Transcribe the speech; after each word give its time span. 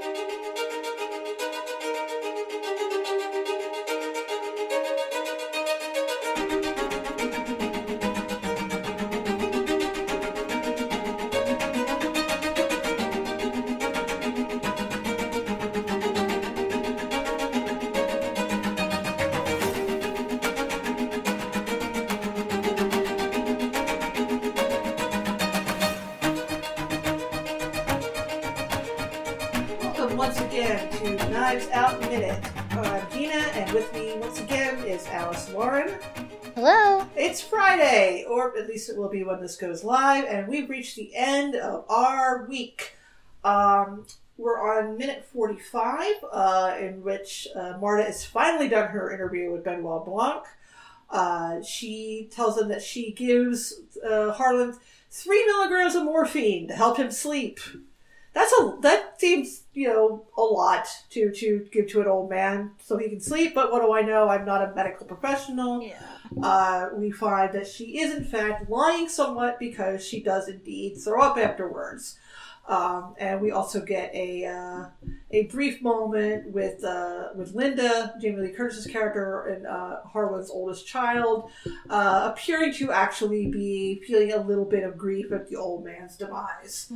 Welcome 0.00 0.29
Knives 31.50 31.68
Out 31.72 32.00
Minute. 32.02 32.48
I'm 32.70 33.10
Gina, 33.10 33.32
and 33.32 33.72
with 33.72 33.92
me 33.92 34.14
once 34.18 34.38
again 34.38 34.84
is 34.84 35.04
Alice 35.08 35.50
Lauren. 35.52 35.98
Hello. 36.54 37.04
It's 37.16 37.40
Friday, 37.40 38.24
or 38.30 38.56
at 38.56 38.68
least 38.68 38.88
it 38.88 38.96
will 38.96 39.08
be 39.08 39.24
when 39.24 39.40
this 39.40 39.56
goes 39.56 39.82
live, 39.82 40.26
and 40.26 40.46
we've 40.46 40.70
reached 40.70 40.94
the 40.94 41.10
end 41.12 41.56
of 41.56 41.90
our 41.90 42.46
week. 42.46 42.94
Um, 43.42 44.06
we're 44.38 44.60
on 44.60 44.96
minute 44.96 45.24
45, 45.24 46.06
uh, 46.30 46.76
in 46.78 47.02
which 47.02 47.48
uh, 47.56 47.76
Marta 47.80 48.04
has 48.04 48.24
finally 48.24 48.68
done 48.68 48.86
her 48.90 49.12
interview 49.12 49.50
with 49.50 49.64
Benoit 49.64 50.04
Blanc. 50.04 50.44
Uh, 51.10 51.60
she 51.62 52.28
tells 52.30 52.60
him 52.60 52.68
that 52.68 52.80
she 52.80 53.10
gives 53.10 53.74
uh, 54.08 54.30
Harlan 54.30 54.78
three 55.10 55.44
milligrams 55.46 55.96
of 55.96 56.04
morphine 56.04 56.68
to 56.68 56.74
help 56.74 56.96
him 56.96 57.10
sleep. 57.10 57.58
That's 58.32 58.52
a 58.52 58.76
that 58.82 59.20
seems 59.20 59.64
you 59.74 59.88
know 59.88 60.26
a 60.36 60.42
lot 60.42 60.86
to 61.10 61.32
to 61.32 61.66
give 61.72 61.88
to 61.88 62.00
an 62.00 62.06
old 62.06 62.30
man 62.30 62.72
so 62.82 62.96
he 62.96 63.08
can 63.08 63.20
sleep. 63.20 63.54
But 63.54 63.72
what 63.72 63.82
do 63.82 63.92
I 63.92 64.02
know? 64.02 64.28
I'm 64.28 64.44
not 64.44 64.62
a 64.62 64.74
medical 64.74 65.06
professional. 65.06 65.82
Yeah. 65.82 66.00
Uh, 66.40 66.90
we 66.94 67.10
find 67.10 67.52
that 67.52 67.66
she 67.66 67.98
is 67.98 68.14
in 68.14 68.24
fact 68.24 68.70
lying 68.70 69.08
somewhat 69.08 69.58
because 69.58 70.06
she 70.06 70.22
does 70.22 70.48
indeed 70.48 70.96
throw 70.96 71.22
up 71.22 71.38
afterwards. 71.38 72.18
Um, 72.68 73.16
and 73.18 73.40
we 73.40 73.50
also 73.50 73.80
get 73.80 74.14
a 74.14 74.44
uh, 74.44 74.84
a 75.32 75.46
brief 75.46 75.82
moment 75.82 76.52
with 76.52 76.84
uh, 76.84 77.30
with 77.34 77.52
Linda, 77.52 78.14
Jamie 78.20 78.42
Lee 78.42 78.50
Curtis's 78.50 78.86
character, 78.86 79.46
and 79.46 79.66
uh, 79.66 80.02
Harlan's 80.04 80.50
oldest 80.50 80.86
child, 80.86 81.50
uh, 81.88 82.30
appearing 82.32 82.72
to 82.74 82.92
actually 82.92 83.46
be 83.46 84.00
feeling 84.06 84.32
a 84.32 84.38
little 84.40 84.64
bit 84.64 84.84
of 84.84 84.96
grief 84.96 85.32
at 85.32 85.48
the 85.48 85.56
old 85.56 85.84
man's 85.84 86.16
demise. 86.16 86.92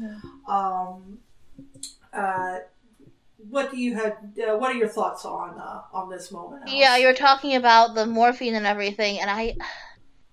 Um, 0.46 1.18
uh, 2.12 2.58
what 3.50 3.70
do 3.70 3.78
you 3.78 3.94
have? 3.94 4.16
Uh, 4.38 4.56
what 4.56 4.70
are 4.70 4.78
your 4.78 4.88
thoughts 4.88 5.24
on 5.24 5.58
uh, 5.58 5.82
on 5.92 6.10
this 6.10 6.30
moment? 6.30 6.62
Alice? 6.62 6.74
Yeah, 6.74 6.96
you 6.96 7.06
were 7.06 7.14
talking 7.14 7.56
about 7.56 7.94
the 7.94 8.06
morphine 8.06 8.54
and 8.54 8.66
everything, 8.66 9.20
and 9.20 9.30
I, 9.30 9.56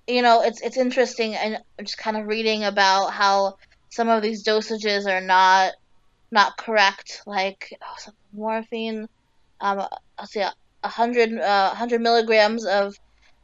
you 0.07 0.21
know, 0.21 0.41
it's 0.41 0.61
it's 0.61 0.77
interesting, 0.77 1.35
and 1.35 1.59
just 1.79 1.97
kind 1.97 2.17
of 2.17 2.27
reading 2.27 2.63
about 2.63 3.09
how 3.09 3.57
some 3.89 4.09
of 4.09 4.21
these 4.21 4.43
dosages 4.43 5.05
are 5.05 5.21
not 5.21 5.73
not 6.31 6.57
correct. 6.57 7.21
Like 7.25 7.77
oh, 7.81 8.11
morphine, 8.33 9.07
um, 9.59 9.87
I'll 10.17 10.27
say 10.27 10.47
a 10.83 10.87
hundred 10.87 11.37
uh, 11.37 11.73
hundred 11.75 12.01
milligrams 12.01 12.65
of 12.65 12.95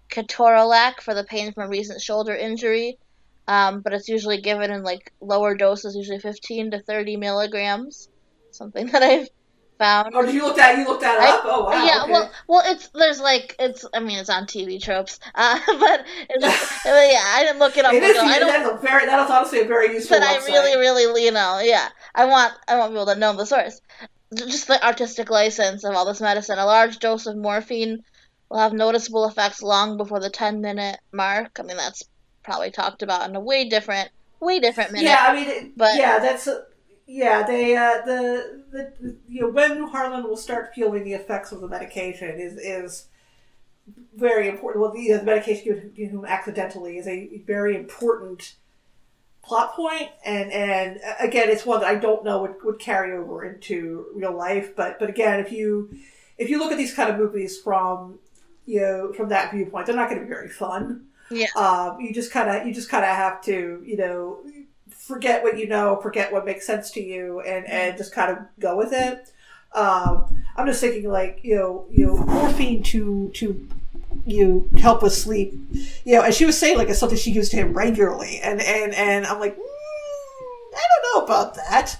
ketorolac 0.09 1.01
for 1.01 1.13
the 1.13 1.23
pain 1.23 1.51
from 1.51 1.63
a 1.63 1.69
recent 1.69 2.01
shoulder 2.01 2.35
injury. 2.35 2.97
Um, 3.47 3.81
but 3.81 3.93
it's 3.93 4.09
usually 4.09 4.41
given 4.41 4.71
in 4.71 4.83
like 4.83 5.13
lower 5.21 5.55
doses, 5.55 5.95
usually 5.95 6.19
15 6.19 6.71
to 6.71 6.81
30 6.81 7.17
milligrams. 7.17 8.09
Something 8.51 8.87
that 8.91 9.03
I've 9.03 9.29
found. 9.77 10.13
Oh, 10.13 10.25
did 10.25 10.33
you 10.33 10.43
look 10.43 10.57
that? 10.57 10.77
You 10.77 10.85
looked 10.85 11.01
that 11.01 11.19
I- 11.19 11.29
up? 11.29 11.41
Oh, 11.45 11.63
wow. 11.65 11.85
yeah, 11.85 12.03
okay. 12.03 12.11
well, 12.11 12.31
well, 12.47 12.63
it's 12.65 12.89
there's 12.89 13.19
like 13.19 13.55
it's. 13.59 13.85
I 13.93 13.99
mean, 13.99 14.19
it's 14.19 14.29
on 14.29 14.45
TV 14.45 14.81
tropes, 14.81 15.19
uh, 15.35 15.59
but 15.79 16.05
it's 16.29 16.45
yeah, 16.85 17.23
I 17.35 17.43
didn't 17.45 17.59
look 17.59 17.77
it 17.77 17.85
up. 17.85 17.93
It 17.93 18.03
is. 18.03 18.17
I 18.17 18.39
don't. 18.39 18.47
That's 18.47 18.69
a 18.69 18.85
very. 18.85 19.05
That 19.05 19.23
is 19.25 19.31
honestly 19.31 19.61
a 19.61 19.65
very 19.65 19.93
useful. 19.93 20.19
But 20.19 20.27
I 20.27 20.37
really, 20.45 20.77
really, 20.77 21.25
you 21.25 21.31
know, 21.31 21.59
yeah, 21.63 21.87
I 22.15 22.25
want 22.25 22.53
I 22.67 22.77
want 22.77 22.91
people 22.91 23.05
to 23.07 23.15
know 23.15 23.33
the 23.33 23.45
source. 23.45 23.79
Just 24.35 24.67
the 24.67 24.85
artistic 24.85 25.29
license 25.29 25.85
of 25.85 25.95
all 25.95 26.05
this 26.05 26.19
medicine. 26.19 26.59
A 26.59 26.65
large 26.65 26.99
dose 26.99 27.27
of 27.27 27.37
morphine 27.37 28.03
will 28.49 28.59
have 28.59 28.73
noticeable 28.73 29.25
effects 29.25 29.61
long 29.61 29.95
before 29.95 30.19
the 30.19 30.29
10 30.29 30.59
minute 30.59 30.99
mark. 31.13 31.57
I 31.59 31.63
mean, 31.63 31.77
that's 31.77 32.03
probably 32.47 32.71
talked 32.71 33.03
about 33.03 33.29
in 33.29 33.35
a 33.35 33.39
way 33.39 33.67
different, 33.67 34.09
way 34.39 34.59
different 34.59 34.93
minute. 34.93 35.05
Yeah, 35.09 35.25
I 35.27 35.35
mean, 35.35 35.47
it, 35.49 35.77
But- 35.77 35.95
yeah, 35.95 36.17
that's. 36.19 36.47
Yeah, 37.09 37.43
they 37.47 37.73
uh, 37.73 38.01
the, 38.05 38.63
the 38.69 39.15
you 39.29 39.41
know 39.41 39.49
when 39.49 39.87
Harlan 39.87 40.23
will 40.25 40.35
start 40.35 40.73
feeling 40.75 41.05
the 41.05 41.13
effects 41.13 41.53
of 41.53 41.61
the 41.61 41.67
medication 41.69 42.37
is 42.37 42.57
is 42.57 43.05
very 44.13 44.49
important. 44.49 44.81
Well, 44.81 44.91
the, 44.91 45.13
the 45.13 45.23
medication 45.23 45.63
given 45.63 45.93
to 45.93 46.05
him 46.05 46.25
accidentally 46.25 46.97
is 46.97 47.07
a 47.07 47.41
very 47.47 47.77
important 47.77 48.55
plot 49.41 49.73
point, 49.73 50.09
and 50.25 50.51
and 50.51 50.99
again, 51.21 51.49
it's 51.49 51.65
one 51.65 51.79
that 51.79 51.87
I 51.87 51.95
don't 51.95 52.25
know 52.25 52.41
would, 52.41 52.55
would 52.65 52.79
carry 52.79 53.15
over 53.17 53.45
into 53.45 54.07
real 54.13 54.35
life. 54.35 54.75
But 54.75 54.99
but 54.99 55.07
again, 55.09 55.39
if 55.39 55.49
you 55.49 55.89
if 56.37 56.49
you 56.49 56.59
look 56.59 56.73
at 56.73 56.77
these 56.77 56.93
kind 56.93 57.09
of 57.09 57.17
movies 57.17 57.57
from 57.57 58.19
you 58.65 58.81
know 58.81 59.13
from 59.13 59.29
that 59.29 59.53
viewpoint, 59.53 59.85
they're 59.85 59.95
not 59.95 60.09
going 60.09 60.19
to 60.19 60.25
be 60.25 60.29
very 60.29 60.49
fun. 60.49 61.05
Yeah. 61.29 61.47
Um, 61.55 61.99
you 61.99 62.13
just 62.13 62.31
kind 62.31 62.49
of 62.49 62.67
you 62.67 62.73
just 62.73 62.89
kind 62.89 63.03
of 63.03 63.15
have 63.15 63.41
to 63.43 63.83
you 63.85 63.97
know 63.97 64.39
forget 65.07 65.41
what 65.41 65.57
you 65.57 65.67
know, 65.67 65.99
forget 66.01 66.31
what 66.31 66.45
makes 66.45 66.67
sense 66.67 66.91
to 66.91 67.01
you, 67.01 67.39
and 67.41 67.65
and 67.67 67.97
just 67.97 68.13
kind 68.13 68.31
of 68.31 68.45
go 68.59 68.75
with 68.77 68.91
it. 68.91 69.31
Um, 69.73 70.43
I'm 70.55 70.65
just 70.67 70.81
thinking 70.81 71.09
like 71.09 71.39
you 71.43 71.55
know 71.55 71.85
you 71.89 72.07
know 72.07 72.17
morphine 72.17 72.83
to 72.83 73.31
to 73.35 73.67
you 74.25 74.69
help 74.77 75.01
with 75.01 75.13
sleep, 75.13 75.53
you 76.03 76.15
know, 76.15 76.23
and 76.23 76.33
she 76.33 76.45
was 76.45 76.57
saying 76.57 76.77
like 76.77 76.89
it's 76.89 76.99
something 76.99 77.17
she 77.17 77.31
gives 77.31 77.49
to 77.49 77.55
him 77.55 77.73
regularly, 77.73 78.39
and 78.43 78.61
and 78.61 78.93
and 78.93 79.25
I'm 79.25 79.39
like, 79.39 79.55
mm, 79.55 80.75
I 80.75 80.81
don't 80.81 81.15
know 81.15 81.25
about 81.25 81.55
that. 81.55 81.99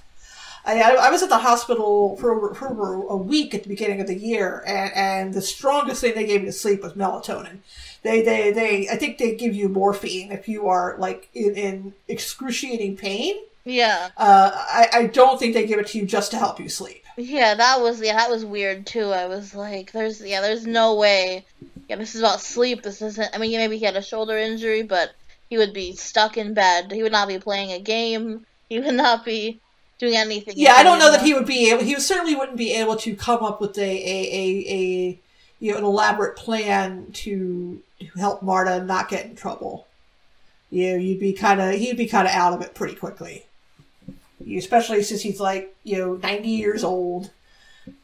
I, 0.66 0.82
I 0.82 1.08
I 1.08 1.10
was 1.10 1.24
at 1.24 1.30
the 1.30 1.38
hospital 1.38 2.18
for, 2.18 2.54
for 2.54 2.94
a 3.08 3.16
week 3.16 3.56
at 3.56 3.64
the 3.64 3.70
beginning 3.70 4.02
of 4.02 4.08
the 4.08 4.18
year, 4.18 4.64
and, 4.68 4.92
and 4.94 5.34
the 5.34 5.42
strongest 5.42 6.02
thing 6.02 6.14
they 6.14 6.26
gave 6.26 6.42
me 6.42 6.48
to 6.48 6.52
sleep 6.52 6.84
was 6.84 6.94
melatonin. 6.94 7.60
They, 8.08 8.22
they, 8.22 8.52
they, 8.52 8.90
I 8.90 8.96
think 8.96 9.18
they 9.18 9.36
give 9.36 9.54
you 9.54 9.68
morphine 9.68 10.32
if 10.32 10.48
you 10.48 10.68
are 10.68 10.96
like 10.98 11.30
in, 11.34 11.56
in 11.56 11.94
excruciating 12.08 12.96
pain. 12.96 13.36
Yeah. 13.66 14.12
Uh, 14.16 14.52
I, 14.54 14.90
I 14.94 15.08
don't 15.08 15.38
think 15.38 15.54
they 15.54 15.68
give 15.68 15.78
it 15.78 15.88
to 15.88 15.98
you 15.98 16.06
just 16.06 16.32
to 16.32 16.38
help 16.38 16.58
you 16.58 16.70
sleep. 16.70 17.04
Yeah, 17.18 17.56
that 17.56 17.82
was 17.82 18.00
yeah, 18.00 18.16
that 18.16 18.30
was 18.30 18.46
weird 18.46 18.86
too. 18.86 19.12
I 19.12 19.26
was 19.26 19.54
like, 19.54 19.92
there's 19.92 20.22
yeah, 20.22 20.40
there's 20.40 20.66
no 20.66 20.96
way. 20.96 21.46
Yeah, 21.90 21.98
this 21.98 22.16
is 22.16 22.22
about 22.22 22.40
sleep. 22.40 22.84
This 22.84 23.02
isn't. 23.02 23.30
I 23.34 23.40
mean, 23.40 23.58
maybe 23.58 23.78
he 23.78 23.86
had 23.86 23.96
a 23.96 24.02
shoulder 24.02 24.38
injury, 24.38 24.84
but 24.84 25.14
he 25.50 25.58
would 25.58 25.74
be 25.74 25.94
stuck 25.96 26.38
in 26.38 26.54
bed. 26.54 26.92
He 26.92 27.04
would 27.04 27.12
not 27.12 27.28
be 27.28 27.40
playing 27.40 27.72
a 27.72 27.80
game. 27.80 28.46
He 28.70 28.80
would 28.80 28.94
not 28.94 29.26
be 29.26 29.60
doing 29.98 30.16
anything. 30.16 30.54
Yeah, 30.58 30.74
I 30.74 30.84
don't 30.84 31.00
know 31.00 31.12
that 31.12 31.24
he 31.24 31.34
would 31.34 31.48
be 31.48 31.72
able. 31.72 31.84
He 31.84 32.00
certainly 32.00 32.36
wouldn't 32.36 32.58
be 32.58 32.74
able 32.74 32.96
to 32.98 33.16
come 33.16 33.44
up 33.44 33.60
with 33.60 33.78
a 33.78 33.82
a, 33.82 34.20
a, 34.32 34.74
a 34.74 35.20
you 35.60 35.72
know 35.72 35.78
an 35.78 35.84
elaborate 35.84 36.36
plan 36.36 37.12
to, 37.14 37.82
to 38.00 38.08
help 38.18 38.42
Marta 38.42 38.84
not 38.84 39.10
get 39.10 39.26
in 39.26 39.36
trouble. 39.36 39.88
You 40.70 40.92
know, 40.92 40.98
you'd 40.98 41.20
be 41.20 41.34
kind 41.34 41.62
of 41.62 41.76
he'd 41.76 41.98
be 41.98 42.08
kind 42.08 42.28
of 42.28 42.34
out 42.34 42.54
of 42.54 42.62
it 42.62 42.76
pretty 42.76 42.96
quickly. 42.96 43.46
You, 44.44 44.60
especially 44.60 45.02
since 45.04 45.22
he's 45.22 45.40
like 45.40 45.76
you 45.84 45.98
know 45.98 46.16
ninety 46.16 46.50
years 46.50 46.84
old. 46.84 47.32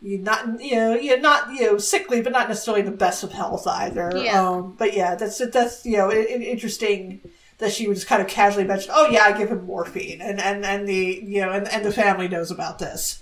You're 0.01 0.21
not 0.21 0.61
you 0.61 0.75
know 0.75 0.95
you're 0.95 1.19
not 1.19 1.53
you 1.53 1.63
know 1.63 1.77
sickly, 1.77 2.21
but 2.21 2.31
not 2.31 2.47
necessarily 2.47 2.83
the 2.83 2.91
best 2.91 3.23
of 3.23 3.33
health 3.33 3.67
either. 3.67 4.11
Yeah. 4.15 4.41
Um, 4.41 4.75
but 4.77 4.93
yeah, 4.93 5.15
that's 5.15 5.39
that's 5.49 5.85
you 5.85 5.97
know 5.97 6.11
interesting 6.11 7.21
that 7.59 7.71
she 7.71 7.87
would 7.87 7.95
just 7.95 8.07
kind 8.07 8.21
of 8.21 8.27
casually 8.27 8.65
mention, 8.65 8.91
"Oh 8.93 9.07
yeah, 9.09 9.23
I 9.23 9.37
give 9.37 9.49
him 9.49 9.65
morphine," 9.65 10.21
and 10.21 10.39
and 10.39 10.65
and 10.65 10.87
the 10.87 11.21
you 11.23 11.41
know 11.41 11.51
and, 11.51 11.67
and 11.67 11.85
the 11.85 11.91
family 11.91 12.27
knows 12.27 12.51
about 12.51 12.79
this. 12.79 13.21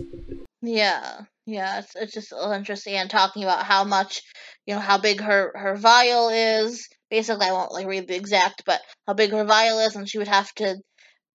Yeah, 0.62 1.22
yeah. 1.46 1.80
It's 1.80 1.96
it's 1.96 2.14
just 2.14 2.34
interesting 2.34 2.96
and 2.96 3.10
talking 3.10 3.44
about 3.44 3.66
how 3.66 3.84
much, 3.84 4.22
you 4.66 4.76
know, 4.76 4.80
how 4.82 4.98
big 4.98 5.22
her 5.22 5.52
her 5.56 5.76
vial 5.76 6.30
is. 6.30 6.88
Basically, 7.10 7.48
I 7.48 7.52
won't 7.52 7.74
like 7.74 7.88
read 7.88 8.08
the 8.08 8.16
exact, 8.16 8.64
but 8.66 8.82
how 9.08 9.14
big 9.14 9.32
her 9.32 9.44
vial 9.44 9.80
is, 9.80 9.96
and 9.96 10.08
she 10.10 10.18
would 10.18 10.28
have 10.28 10.54
to 10.56 10.78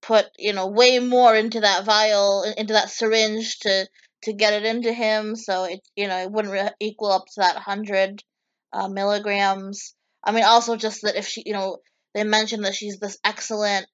put 0.02 0.26
you 0.38 0.52
know 0.52 0.68
way 0.68 0.98
more 1.00 1.34
into 1.34 1.60
that 1.60 1.84
vial 1.84 2.44
into 2.56 2.74
that 2.74 2.90
syringe 2.90 3.58
to 3.60 3.86
to 4.22 4.32
get 4.32 4.54
it 4.54 4.64
into 4.64 4.92
him. 4.92 5.36
So 5.36 5.64
it 5.64 5.80
you 5.96 6.08
know 6.08 6.18
it 6.18 6.30
wouldn't 6.30 6.54
re- 6.54 6.70
equal 6.80 7.12
up 7.12 7.24
to 7.26 7.40
that 7.40 7.56
hundred 7.56 8.22
uh, 8.72 8.88
milligrams. 8.88 9.94
I 10.24 10.32
mean, 10.32 10.44
also 10.44 10.76
just 10.76 11.02
that 11.02 11.16
if 11.16 11.26
she 11.28 11.42
you 11.46 11.52
know 11.52 11.78
they 12.14 12.24
mentioned 12.24 12.64
that 12.64 12.74
she's 12.74 12.98
this 12.98 13.18
excellent 13.24 13.86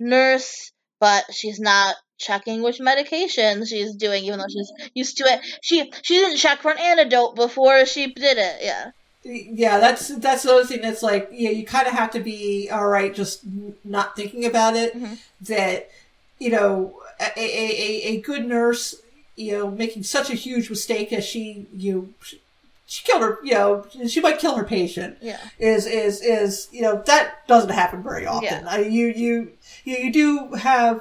nurse, 0.00 0.72
but 1.00 1.24
she's 1.32 1.60
not 1.60 1.96
checking 2.18 2.62
which 2.62 2.80
medication 2.80 3.64
she's 3.66 3.94
doing, 3.94 4.24
even 4.24 4.38
though 4.38 4.46
she's 4.48 4.72
used 4.94 5.16
to 5.18 5.24
it. 5.24 5.40
She 5.62 5.92
she 6.02 6.14
didn't 6.14 6.38
check 6.38 6.60
for 6.60 6.70
an 6.70 6.78
antidote 6.78 7.36
before 7.36 7.84
she 7.86 8.12
did 8.12 8.38
it. 8.38 8.56
Yeah. 8.62 8.90
Yeah, 9.24 9.78
that's 9.80 10.08
that's 10.08 10.44
the 10.44 10.52
other 10.52 10.64
thing 10.64 10.82
that's 10.82 11.02
like, 11.02 11.28
yeah, 11.32 11.50
you 11.50 11.66
kind 11.66 11.86
of 11.86 11.92
have 11.94 12.12
to 12.12 12.20
be 12.20 12.70
all 12.70 12.86
right, 12.86 13.12
just 13.12 13.40
not 13.84 14.14
thinking 14.14 14.44
about 14.44 14.76
it. 14.76 14.96
Mhm. 14.96 15.18
That 15.42 15.90
you 16.38 16.50
know, 16.50 17.00
a, 17.18 17.24
a, 17.36 17.42
a, 17.42 18.02
a 18.16 18.20
good 18.20 18.46
nurse 18.46 18.94
you 19.36 19.52
know, 19.52 19.70
making 19.70 20.02
such 20.02 20.30
a 20.30 20.34
huge 20.34 20.70
mistake 20.70 21.12
as 21.12 21.24
she, 21.24 21.66
you, 21.74 22.14
she, 22.22 22.40
she 22.86 23.04
killed 23.04 23.22
her, 23.22 23.38
you 23.42 23.52
know, 23.52 23.86
she 24.08 24.20
might 24.20 24.38
kill 24.38 24.56
her 24.56 24.64
patient. 24.64 25.18
Yeah. 25.20 25.38
Is 25.58 25.86
is 25.86 26.22
is 26.22 26.68
you 26.72 26.82
know 26.82 27.02
that 27.06 27.46
doesn't 27.46 27.70
happen 27.70 28.02
very 28.02 28.26
often. 28.26 28.64
Yeah. 28.64 28.68
I, 28.68 28.78
you 28.80 29.08
you 29.08 29.52
you 29.86 29.96
you 29.96 30.12
do 30.12 30.54
have 30.54 31.00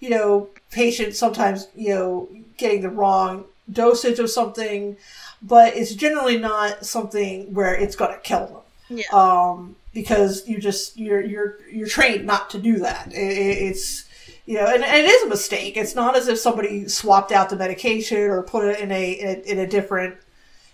you 0.00 0.10
know 0.10 0.48
patients 0.70 1.18
sometimes 1.18 1.68
you 1.74 1.94
know 1.94 2.28
getting 2.58 2.82
the 2.82 2.90
wrong 2.90 3.44
dosage 3.72 4.18
of 4.18 4.28
something, 4.30 4.96
but 5.42 5.74
it's 5.74 5.94
generally 5.94 6.38
not 6.38 6.84
something 6.84 7.54
where 7.54 7.74
it's 7.74 7.96
going 7.96 8.12
to 8.12 8.20
kill 8.20 8.46
them. 8.46 8.98
Yeah. 8.98 9.04
Um, 9.12 9.76
because 9.94 10.46
you 10.48 10.58
just 10.60 10.98
you're 10.98 11.22
you're 11.22 11.58
you're 11.72 11.88
trained 11.88 12.26
not 12.26 12.50
to 12.50 12.58
do 12.58 12.80
that. 12.80 13.12
It, 13.12 13.16
it- 13.16 13.58
it's 13.70 14.04
you 14.46 14.56
know, 14.58 14.66
and, 14.66 14.84
and 14.84 14.96
it 15.06 15.08
is 15.08 15.22
a 15.22 15.28
mistake. 15.28 15.78
It's 15.78 15.94
not 15.94 16.14
as 16.18 16.28
if 16.28 16.38
somebody 16.38 16.86
swapped 16.86 17.32
out 17.32 17.48
the 17.48 17.56
medication 17.56 18.18
or 18.18 18.42
put 18.42 18.66
it 18.66 18.78
in 18.80 18.92
a 18.92 19.12
in 19.12 19.28
a, 19.28 19.50
in 19.52 19.58
a 19.60 19.66
different 19.66 20.16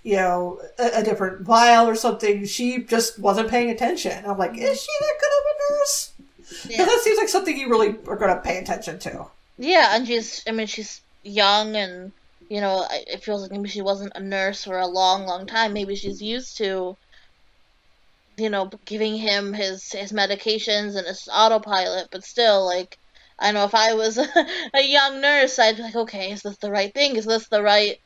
you 0.02 0.16
know 0.16 0.60
a, 0.78 1.00
a 1.00 1.02
different 1.04 1.42
vial 1.42 1.86
or 1.88 1.94
something. 1.94 2.44
She 2.46 2.82
just 2.82 3.18
wasn't 3.20 3.48
paying 3.48 3.70
attention. 3.70 4.24
I'm 4.26 4.38
like, 4.38 4.58
is 4.58 4.82
she 4.82 4.92
that 5.00 5.14
good 5.20 5.32
of 5.38 5.44
a 5.52 5.54
nurse? 5.72 6.12
Yeah. 6.68 6.84
that 6.84 7.00
seems 7.02 7.18
like 7.18 7.28
something 7.28 7.56
you 7.56 7.68
really 7.68 7.96
are 8.06 8.16
going 8.16 8.34
to 8.34 8.40
pay 8.40 8.58
attention 8.58 8.98
to. 9.00 9.26
Yeah, 9.58 9.94
and 9.94 10.06
she's, 10.06 10.42
I 10.46 10.52
mean, 10.52 10.66
she's 10.66 11.02
young 11.22 11.76
and, 11.76 12.12
you 12.48 12.60
know, 12.60 12.86
it 12.90 13.22
feels 13.22 13.42
like 13.42 13.50
maybe 13.52 13.68
she 13.68 13.82
wasn't 13.82 14.12
a 14.16 14.20
nurse 14.20 14.64
for 14.64 14.78
a 14.78 14.86
long, 14.86 15.26
long 15.26 15.46
time. 15.46 15.72
Maybe 15.72 15.94
she's 15.96 16.20
used 16.22 16.56
to, 16.58 16.96
you 18.36 18.50
know, 18.50 18.70
giving 18.86 19.16
him 19.16 19.52
his, 19.52 19.92
his 19.92 20.12
medications 20.12 20.96
and 20.96 21.06
his 21.06 21.28
autopilot, 21.32 22.08
but 22.10 22.24
still, 22.24 22.64
like, 22.66 22.98
I 23.38 23.52
know 23.52 23.64
if 23.64 23.74
I 23.74 23.94
was 23.94 24.18
a 24.74 24.82
young 24.82 25.20
nurse, 25.20 25.58
I'd 25.58 25.76
be 25.76 25.82
like, 25.82 25.96
okay, 25.96 26.32
is 26.32 26.42
this 26.42 26.56
the 26.58 26.70
right 26.70 26.92
thing? 26.92 27.16
Is 27.16 27.26
this 27.26 27.48
the 27.48 27.62
right, 27.62 27.98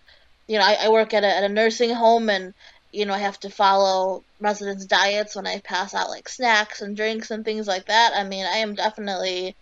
you 0.49 0.59
know, 0.59 0.65
I, 0.65 0.77
I 0.83 0.89
work 0.91 1.15
at 1.15 1.25
a, 1.25 1.29
at 1.29 1.45
a 1.45 1.49
nursing 1.49 1.91
home 1.91 2.29
and, 2.31 2.55
you 2.94 3.06
know, 3.06 3.14
I 3.14 3.19
have 3.19 3.41
to 3.41 3.50
follow 3.50 4.23
residents' 4.41 4.87
diets 4.87 5.37
when 5.37 5.46
I 5.46 5.61
pass 5.61 5.94
out, 5.94 6.08
like, 6.08 6.29
snacks 6.29 6.81
and 6.81 6.96
drinks 6.96 7.31
and 7.31 7.44
things 7.44 7.67
like 7.67 7.87
that. 7.87 8.12
I 8.14 8.25
mean, 8.25 8.46
I 8.46 8.58
am 8.58 8.75
definitely 8.75 9.56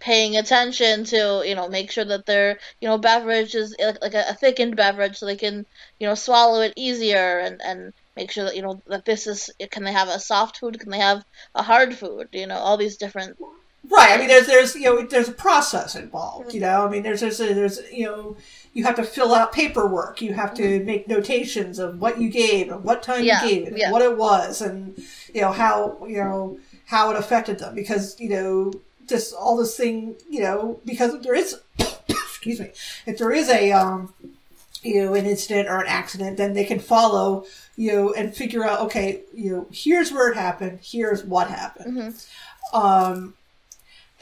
paying 0.00 0.36
attention 0.36 1.04
to 1.04 1.42
you 1.44 1.54
know 1.54 1.68
make 1.68 1.90
sure 1.90 2.06
that 2.06 2.24
their 2.24 2.58
you 2.80 2.88
know 2.88 2.96
beverage 2.96 3.54
is 3.54 3.76
like, 3.78 4.00
like 4.00 4.14
a, 4.14 4.30
a 4.30 4.34
thickened 4.34 4.74
beverage 4.74 5.18
so 5.18 5.26
they 5.26 5.36
can 5.36 5.66
you 5.98 6.06
know 6.06 6.14
swallow 6.14 6.62
it 6.62 6.72
easier 6.74 7.38
and 7.38 7.60
and 7.62 7.92
make 8.16 8.30
sure 8.30 8.44
that 8.44 8.56
you 8.56 8.62
know 8.62 8.80
that 8.86 9.04
this 9.04 9.26
is 9.26 9.50
can 9.70 9.84
they 9.84 9.92
have 9.92 10.08
a 10.08 10.18
soft 10.18 10.58
food 10.58 10.80
can 10.80 10.90
they 10.90 10.98
have 10.98 11.22
a 11.54 11.62
hard 11.62 11.94
food 11.94 12.28
you 12.32 12.46
know 12.46 12.56
all 12.56 12.78
these 12.78 12.96
different 12.96 13.36
Right. 13.88 14.12
I 14.12 14.18
mean, 14.18 14.28
there's 14.28 14.46
there's 14.46 14.74
you 14.74 14.84
know 14.84 15.02
there's 15.06 15.30
a 15.30 15.32
process 15.32 15.96
involved. 15.96 16.52
You 16.52 16.60
know, 16.60 16.86
I 16.86 16.90
mean, 16.90 17.02
there's 17.02 17.20
there's 17.20 17.38
there's 17.38 17.80
you 17.90 18.04
know 18.04 18.36
you 18.72 18.84
have 18.84 18.96
to 18.96 19.02
fill 19.04 19.34
out 19.34 19.52
paperwork. 19.52 20.20
You 20.22 20.32
have 20.34 20.54
to 20.54 20.84
make 20.84 21.08
notations 21.08 21.78
of 21.78 22.00
what 22.00 22.20
you 22.20 22.28
gave 22.28 22.70
and 22.70 22.84
what 22.84 23.02
time 23.02 23.24
Yeah, 23.24 23.42
you 23.44 23.48
gave 23.50 23.66
it, 23.68 23.76
yeah. 23.78 23.84
and 23.86 23.92
what 23.92 24.02
it 24.02 24.16
was, 24.16 24.60
and 24.60 24.96
you 25.34 25.40
know 25.40 25.52
how 25.52 26.04
you 26.06 26.18
know 26.18 26.58
how 26.86 27.10
it 27.10 27.16
affected 27.16 27.58
them 27.58 27.74
because 27.74 28.18
you 28.20 28.28
know 28.28 28.72
just 29.06 29.34
all 29.34 29.56
this 29.56 29.76
thing 29.76 30.14
you 30.28 30.40
know 30.40 30.80
because 30.84 31.20
there 31.22 31.34
is 31.34 31.60
excuse 32.08 32.60
me 32.60 32.70
if 33.06 33.18
there 33.18 33.32
is 33.32 33.48
a 33.48 33.72
um 33.72 34.12
you 34.82 35.02
know 35.04 35.14
an 35.14 35.26
incident 35.26 35.68
or 35.68 35.78
an 35.80 35.86
accident 35.88 36.36
then 36.36 36.52
they 36.54 36.64
can 36.64 36.78
follow 36.78 37.44
you 37.76 37.92
know 37.92 38.12
and 38.14 38.34
figure 38.34 38.64
out 38.64 38.80
okay 38.80 39.20
you 39.34 39.50
know 39.50 39.66
here's 39.72 40.10
where 40.12 40.30
it 40.30 40.36
happened 40.36 40.78
here's 40.82 41.24
what 41.24 41.48
happened 41.48 41.96
Mhm. 41.96 42.26
um 42.74 43.34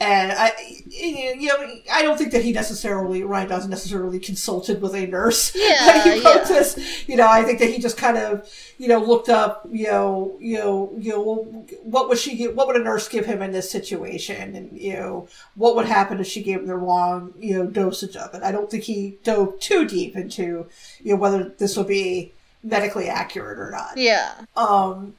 and 0.01 0.31
I, 0.31 0.53
you 0.87 1.47
know, 1.47 1.67
I 1.91 2.01
don't 2.01 2.17
think 2.17 2.31
that 2.31 2.43
he 2.43 2.53
necessarily 2.53 3.21
Rian 3.21 3.49
doesn't 3.49 3.69
necessarily 3.69 4.17
consulted 4.19 4.81
with 4.81 4.95
a 4.95 5.05
nurse 5.07 5.53
Yeah, 5.53 5.87
when 6.05 6.17
he 6.17 6.23
wrote 6.23 6.35
yeah. 6.35 6.43
this. 6.45 7.07
You 7.09 7.17
know, 7.17 7.27
I 7.27 7.43
think 7.43 7.59
that 7.59 7.69
he 7.69 7.79
just 7.79 7.97
kind 7.97 8.17
of, 8.17 8.49
you 8.77 8.87
know, 8.87 8.99
looked 8.99 9.27
up, 9.27 9.67
you 9.69 9.87
know, 9.87 10.37
you 10.39 10.57
know, 10.57 10.93
you 10.97 11.11
know, 11.11 11.65
what 11.83 12.07
would 12.07 12.17
she, 12.17 12.37
give, 12.37 12.55
what 12.55 12.67
would 12.67 12.77
a 12.77 12.83
nurse 12.83 13.09
give 13.09 13.25
him 13.25 13.41
in 13.41 13.51
this 13.51 13.69
situation, 13.69 14.55
and 14.55 14.71
you 14.79 14.93
know, 14.93 15.27
what 15.55 15.75
would 15.75 15.85
happen 15.85 16.19
if 16.21 16.27
she 16.27 16.41
gave 16.43 16.59
him 16.59 16.67
the 16.67 16.77
wrong, 16.77 17.33
you 17.37 17.57
know, 17.57 17.65
dosage 17.67 18.15
of 18.15 18.33
it. 18.33 18.41
I 18.41 18.53
don't 18.53 18.71
think 18.71 18.85
he 18.85 19.17
dove 19.23 19.59
too 19.59 19.85
deep 19.85 20.15
into, 20.15 20.67
you 21.03 21.13
know, 21.13 21.17
whether 21.17 21.43
this 21.57 21.75
will 21.75 21.83
be 21.83 22.31
medically 22.63 23.07
accurate 23.09 23.59
or 23.59 23.71
not. 23.71 23.97
yeah 23.97 24.33
Um, 24.55 25.15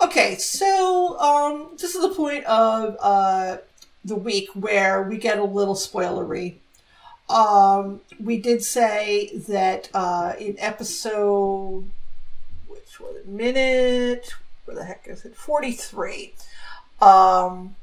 okay, 0.00 0.36
so 0.36 1.18
um, 1.18 1.70
this 1.78 1.94
is 1.94 2.02
the 2.02 2.14
point 2.14 2.44
of 2.44 2.96
uh, 3.00 3.58
the 4.04 4.16
week 4.16 4.48
where 4.54 5.02
we 5.02 5.16
get 5.18 5.38
a 5.38 5.44
little 5.44 5.74
spoilery. 5.74 6.56
Um, 7.28 8.00
we 8.18 8.38
did 8.40 8.64
say 8.64 9.30
that 9.48 9.88
uh, 9.94 10.32
in 10.38 10.56
episode, 10.58 11.88
which 12.66 12.98
was 12.98 13.16
it, 13.16 13.28
minute, 13.28 14.34
where 14.64 14.76
the 14.76 14.84
heck 14.84 15.04
is 15.06 15.24
it? 15.24 15.36
43. 15.36 16.34
Um, 17.00 17.76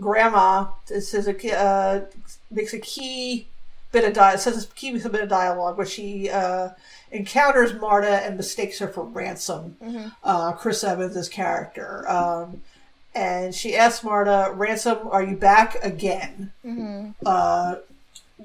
Grandma, 0.00 0.68
this 0.86 1.12
is 1.12 1.26
a, 1.28 1.56
uh, 1.58 2.04
makes 2.50 2.72
a 2.72 2.78
key 2.78 3.48
bit 3.90 4.04
of 4.04 4.12
dialogue, 4.14 4.38
says 4.40 4.64
a 4.64 4.68
key 4.68 4.92
bit 4.92 5.22
of 5.22 5.28
dialogue 5.28 5.76
where 5.76 5.86
she 5.86 6.30
uh, 6.30 6.68
encounters 7.10 7.74
Marta 7.74 8.24
and 8.24 8.36
mistakes 8.36 8.78
her 8.78 8.88
for 8.88 9.04
ransom 9.04 9.76
Mhm. 9.82 10.12
uh, 10.22 10.52
Chris 10.52 10.84
Evans' 10.84 11.28
character. 11.28 12.08
Um, 12.08 12.62
and 13.18 13.54
she 13.54 13.74
asks 13.76 14.04
Marta, 14.04 14.52
"Ransom, 14.54 14.98
are 15.10 15.22
you 15.22 15.36
back 15.36 15.76
again?" 15.82 16.52
hmm 16.62 17.10
Uh, 17.26 17.76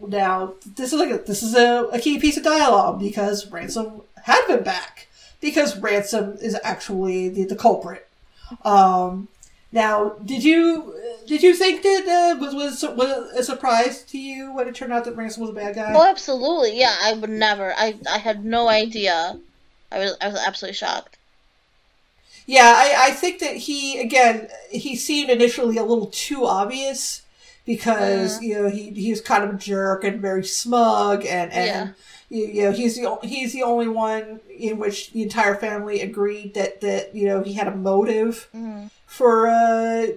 now, 0.08 0.54
this 0.75 0.92
is 0.92 1.00
like 1.00 1.12
a, 1.12 1.20
this 1.20 1.44
is 1.44 1.56
a, 1.56 1.86
a 1.94 2.00
key 2.00 2.20
piece 2.20 2.36
of 2.38 2.44
dialogue 2.44 3.00
because 3.00 3.50
Ransom 3.52 4.02
had 4.24 4.46
been 4.48 4.64
back 4.64 5.08
because 5.40 5.78
Ransom 5.78 6.38
is 6.42 6.58
actually 6.64 7.30
the, 7.30 7.44
the 7.46 7.56
culprit. 7.56 8.08
Um, 8.66 9.28
now, 9.72 10.16
did 10.24 10.44
you 10.44 10.94
did 11.28 11.42
you 11.44 11.54
think 11.56 11.84
that 11.84 12.08
uh, 12.08 12.40
was 12.40 12.54
was 12.54 12.84
was 12.96 13.12
a 13.36 13.44
surprise 13.44 14.04
to 14.04 14.18
you 14.18 14.54
when 14.54 14.68
it 14.68 14.76
turned 14.76 14.94
out 14.94 15.06
that 15.06 15.16
Ransom 15.16 15.42
was 15.42 15.52
a 15.52 15.54
bad 15.54 15.76
guy? 15.76 15.94
oh 15.96 16.10
absolutely 16.10 16.78
yeah 16.80 16.96
I 17.02 17.14
would 17.14 17.30
never 17.30 17.74
I 17.76 17.96
I 18.12 18.18
had 18.18 18.44
no 18.46 18.68
idea 18.69 19.40
I 19.92 20.00
was 20.00 20.18
I 20.22 20.28
was 20.28 20.40
absolutely 20.46 20.76
shocked 20.76 21.18
Yeah, 22.45 22.74
I, 22.75 23.07
I 23.07 23.12
think 23.12 23.40
that 23.40 23.56
he 23.56 24.00
again 24.00 24.50
he 24.69 24.95
seemed 24.95 25.30
initially 25.30 25.78
a 25.78 25.84
little 25.84 26.07
too 26.07 26.45
obvious 26.45 27.22
because 27.66 28.42
you 28.42 28.56
know 28.62 28.69
he 28.69 28.90
he 28.92 29.10
was 29.12 29.22
kind 29.22 29.44
of 29.44 29.56
a 29.56 29.57
jerk 29.57 30.04
and 30.04 30.22
very 30.22 30.44
smug 30.45 31.25
and 31.25 31.51
and 31.54 31.66
you, 32.30 32.45
you 32.48 32.62
know 32.63 32.72
he's 32.72 32.95
the 32.98 33.18
he's 33.24 33.54
the 33.54 33.63
only 33.63 33.88
one 33.88 34.42
in 34.57 34.78
which 34.78 35.12
the 35.14 35.21
entire 35.23 35.56
family 35.56 36.02
agreed 36.02 36.54
that 36.56 36.81
that 36.81 37.16
you 37.16 37.26
know 37.28 37.42
he 37.42 37.54
had 37.54 37.68
a 37.68 37.76
motive 37.76 38.50
hmm 38.52 38.88
for 39.06 39.47
uh 39.47 40.07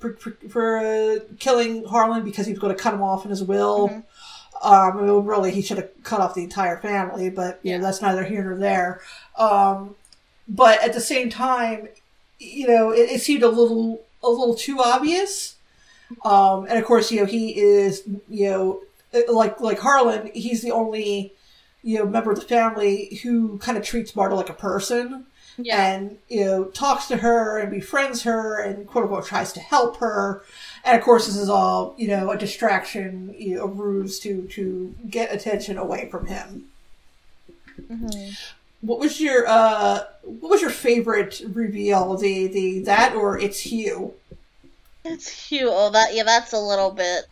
for, 0.00 0.12
for, 0.48 0.78
uh, 0.78 1.18
killing 1.38 1.84
Harlan 1.84 2.24
because 2.24 2.46
he 2.46 2.52
was 2.52 2.58
going 2.58 2.74
to 2.74 2.82
cut 2.82 2.92
him 2.92 3.00
off 3.02 3.24
in 3.24 3.30
his 3.30 3.44
will. 3.44 3.88
Mhm. 3.88 4.02
Um, 4.62 4.98
I 4.98 5.00
mean, 5.02 5.24
really, 5.24 5.52
he 5.52 5.62
should 5.62 5.78
have 5.78 5.88
cut 6.02 6.20
off 6.20 6.34
the 6.34 6.42
entire 6.42 6.76
family, 6.78 7.30
but 7.30 7.60
you 7.62 7.78
know 7.78 7.84
that's 7.84 8.02
neither 8.02 8.24
here 8.24 8.42
nor 8.44 8.56
there. 8.58 9.00
Um, 9.38 9.94
but 10.50 10.82
at 10.82 10.92
the 10.92 11.00
same 11.00 11.30
time, 11.30 11.88
you 12.38 12.66
know, 12.66 12.90
it, 12.90 13.08
it 13.08 13.20
seemed 13.22 13.42
a 13.42 13.48
little 13.48 14.02
a 14.22 14.28
little 14.28 14.54
too 14.54 14.80
obvious. 14.80 15.54
Um, 16.24 16.66
and 16.68 16.76
of 16.76 16.84
course, 16.84 17.10
you 17.12 17.20
know, 17.20 17.26
he 17.26 17.56
is 17.56 18.02
you 18.28 18.50
know 18.50 18.80
like 19.32 19.60
like 19.60 19.78
Harlan, 19.78 20.30
he's 20.34 20.60
the 20.60 20.72
only 20.72 21.32
you 21.82 21.98
know 21.98 22.06
member 22.06 22.32
of 22.32 22.40
the 22.40 22.46
family 22.46 23.20
who 23.22 23.58
kind 23.58 23.78
of 23.78 23.84
treats 23.84 24.16
Marta 24.16 24.34
like 24.34 24.50
a 24.50 24.54
person 24.54 25.24
yeah. 25.56 25.94
and 25.94 26.18
you 26.28 26.44
know 26.44 26.64
talks 26.64 27.06
to 27.06 27.18
her 27.18 27.58
and 27.58 27.70
befriends 27.70 28.22
her 28.24 28.60
and 28.60 28.86
quote 28.86 29.04
unquote 29.04 29.26
tries 29.26 29.52
to 29.52 29.60
help 29.60 29.98
her. 29.98 30.42
And 30.84 30.98
of 30.98 31.04
course 31.04 31.26
this 31.26 31.36
is 31.36 31.48
all 31.48 31.94
you 31.96 32.08
know 32.08 32.30
a 32.32 32.36
distraction 32.36 33.34
you 33.38 33.56
know, 33.56 33.64
a 33.64 33.68
ruse 33.68 34.18
to 34.20 34.48
to 34.48 34.94
get 35.08 35.32
attention 35.32 35.78
away 35.78 36.08
from 36.10 36.26
him. 36.26 36.64
Hmm 37.86 38.30
what 38.80 38.98
was 38.98 39.20
your 39.20 39.46
uh 39.46 40.04
what 40.22 40.50
was 40.50 40.62
your 40.62 40.70
favorite 40.70 41.42
reveal? 41.52 42.16
The 42.16 42.46
the 42.46 42.80
that 42.80 43.14
or 43.14 43.38
it's 43.38 43.60
Hugh? 43.60 44.14
It's 45.04 45.28
Hugh. 45.28 45.70
Oh 45.70 45.90
that 45.90 46.14
yeah 46.14 46.24
that's 46.24 46.52
a 46.52 46.58
little 46.58 46.90
bit 46.90 47.26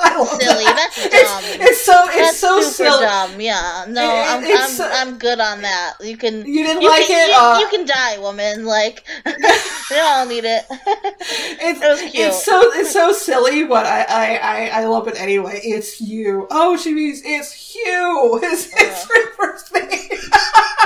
I 0.02 0.16
love 0.18 0.28
Silly, 0.40 0.64
that. 0.64 0.76
that's 0.76 0.98
It's, 1.06 1.30
dumb. 1.30 1.60
it's 1.68 1.80
so 1.84 2.04
it's 2.08 2.16
That's 2.16 2.38
so 2.38 2.60
super 2.62 2.90
silly. 2.90 3.00
dumb. 3.06 3.40
Yeah, 3.40 3.84
no, 3.88 4.02
It- 4.02 4.26
I'm, 4.28 4.44
I'm, 4.44 4.80
uh, 4.80 4.90
I'm 4.94 5.18
good 5.18 5.40
on 5.40 5.62
that. 5.62 5.94
You 6.00 6.16
can, 6.16 6.46
You 6.46 6.64
didn't 6.64 6.82
you 6.82 6.88
like 6.88 7.06
can, 7.06 7.28
it? 7.28 7.32
You, 7.32 7.38
Uh, 7.38 7.58
you 7.60 7.68
can 7.68 7.86
die, 7.86 8.18
woman. 8.18 8.64
Like, 8.64 9.04
we 9.26 9.98
all 10.00 10.26
need 10.26 10.44
it. 10.44 10.64
It's, 10.70 11.80
It 11.82 11.88
was 11.88 12.00
cute. 12.00 12.14
it's 12.28 12.44
so 12.44 12.60
it's 12.74 12.90
so 12.92 13.12
silly, 13.12 13.64
but 13.64 13.86
I, 13.86 14.02
I, 14.08 14.26
I, 14.36 14.80
I 14.80 14.84
love 14.86 15.06
it 15.08 15.20
anyway. 15.20 15.60
It's 15.62 16.00
you. 16.00 16.46
Oh, 16.50 16.76
she 16.76 16.94
means 16.94 17.22
it's 17.24 17.52
Hugh. 17.52 18.38
His, 18.42 18.72
his 18.72 19.08
first 19.36 19.72
name. 19.74 20.08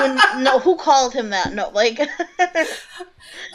When, 0.00 0.42
no, 0.42 0.58
who 0.58 0.76
called 0.76 1.12
him 1.14 1.30
that? 1.30 1.52
No, 1.54 1.68
like, 1.70 2.00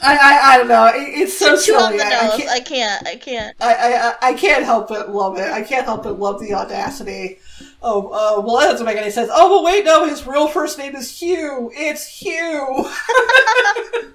I, 0.02 0.16
I, 0.16 0.54
I 0.54 0.58
don't 0.58 0.68
know. 0.68 0.86
It, 0.88 1.22
it's 1.22 1.38
so 1.38 1.56
too 1.56 1.62
silly. 1.62 2.02
I, 2.02 2.30
I 2.30 2.38
can't, 2.38 2.50
I 2.50 2.60
can't. 2.60 3.08
I 3.08 3.16
can't. 3.16 3.56
I, 3.60 3.74
I, 3.76 4.30
I 4.30 4.34
can't 4.34 4.64
help 4.64 4.88
but 4.90 5.10
love 5.14 5.38
it. 5.38 5.50
I 5.52 5.62
can't 5.62 5.86
help 5.86 6.04
but 6.04 6.20
love 6.20 6.40
the 6.40 6.54
audacity 6.54 7.40
oh, 7.82 8.08
uh, 8.08 8.42
well, 8.42 8.60
that 8.60 8.72
doesn't 8.72 8.86
make 8.86 8.98
any 8.98 9.12
sense. 9.12 9.30
Oh, 9.32 9.58
but 9.58 9.64
wait, 9.64 9.86
no, 9.86 10.06
his 10.06 10.26
real 10.26 10.48
first 10.48 10.78
name 10.78 10.96
is 10.96 11.20
Hugh. 11.20 11.72
It's 11.74 12.08
Hugh. 12.08 12.90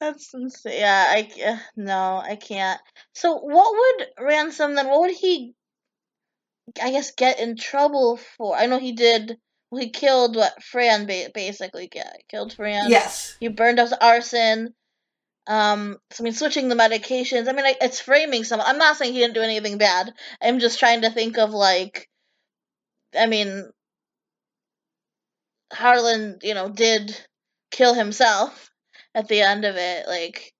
That's 0.00 0.32
insane. 0.32 0.74
Yeah, 0.78 1.04
I 1.08 1.28
uh, 1.44 1.58
no, 1.76 2.22
I 2.24 2.36
can't. 2.36 2.80
So, 3.14 3.34
what 3.34 3.72
would 3.72 4.26
ransom 4.26 4.74
then? 4.74 4.86
What 4.88 5.00
would 5.00 5.14
he? 5.14 5.54
I 6.80 6.92
guess 6.92 7.12
get 7.12 7.40
in 7.40 7.56
trouble 7.56 8.18
for. 8.36 8.56
I 8.56 8.66
know 8.66 8.78
he 8.78 8.92
did. 8.92 9.38
Well, 9.70 9.82
he 9.82 9.90
killed 9.90 10.36
what 10.36 10.62
Fran 10.62 11.06
ba- 11.06 11.30
basically 11.34 11.88
get 11.88 12.22
killed 12.28 12.54
Fran. 12.54 12.90
yes. 12.90 13.36
He 13.40 13.48
burned 13.48 13.78
up 13.78 13.90
arson. 14.00 14.74
Um, 15.48 15.98
so 16.10 16.22
I 16.22 16.24
mean, 16.24 16.34
switching 16.34 16.68
the 16.68 16.76
medications. 16.76 17.48
I 17.48 17.52
mean, 17.52 17.64
it's 17.80 18.00
framing 18.00 18.44
some. 18.44 18.60
I'm 18.60 18.78
not 18.78 18.96
saying 18.96 19.14
he 19.14 19.20
didn't 19.20 19.34
do 19.34 19.42
anything 19.42 19.78
bad. 19.78 20.14
I'm 20.42 20.60
just 20.60 20.78
trying 20.78 21.02
to 21.02 21.10
think 21.10 21.38
of 21.38 21.50
like, 21.52 22.08
I 23.14 23.26
mean, 23.26 23.70
Harlan, 25.72 26.38
you 26.42 26.54
know, 26.54 26.68
did 26.68 27.16
kill 27.70 27.94
himself 27.94 28.70
at 29.14 29.28
the 29.28 29.40
end 29.42 29.64
of 29.64 29.76
it. 29.76 30.06
Like, 30.06 30.52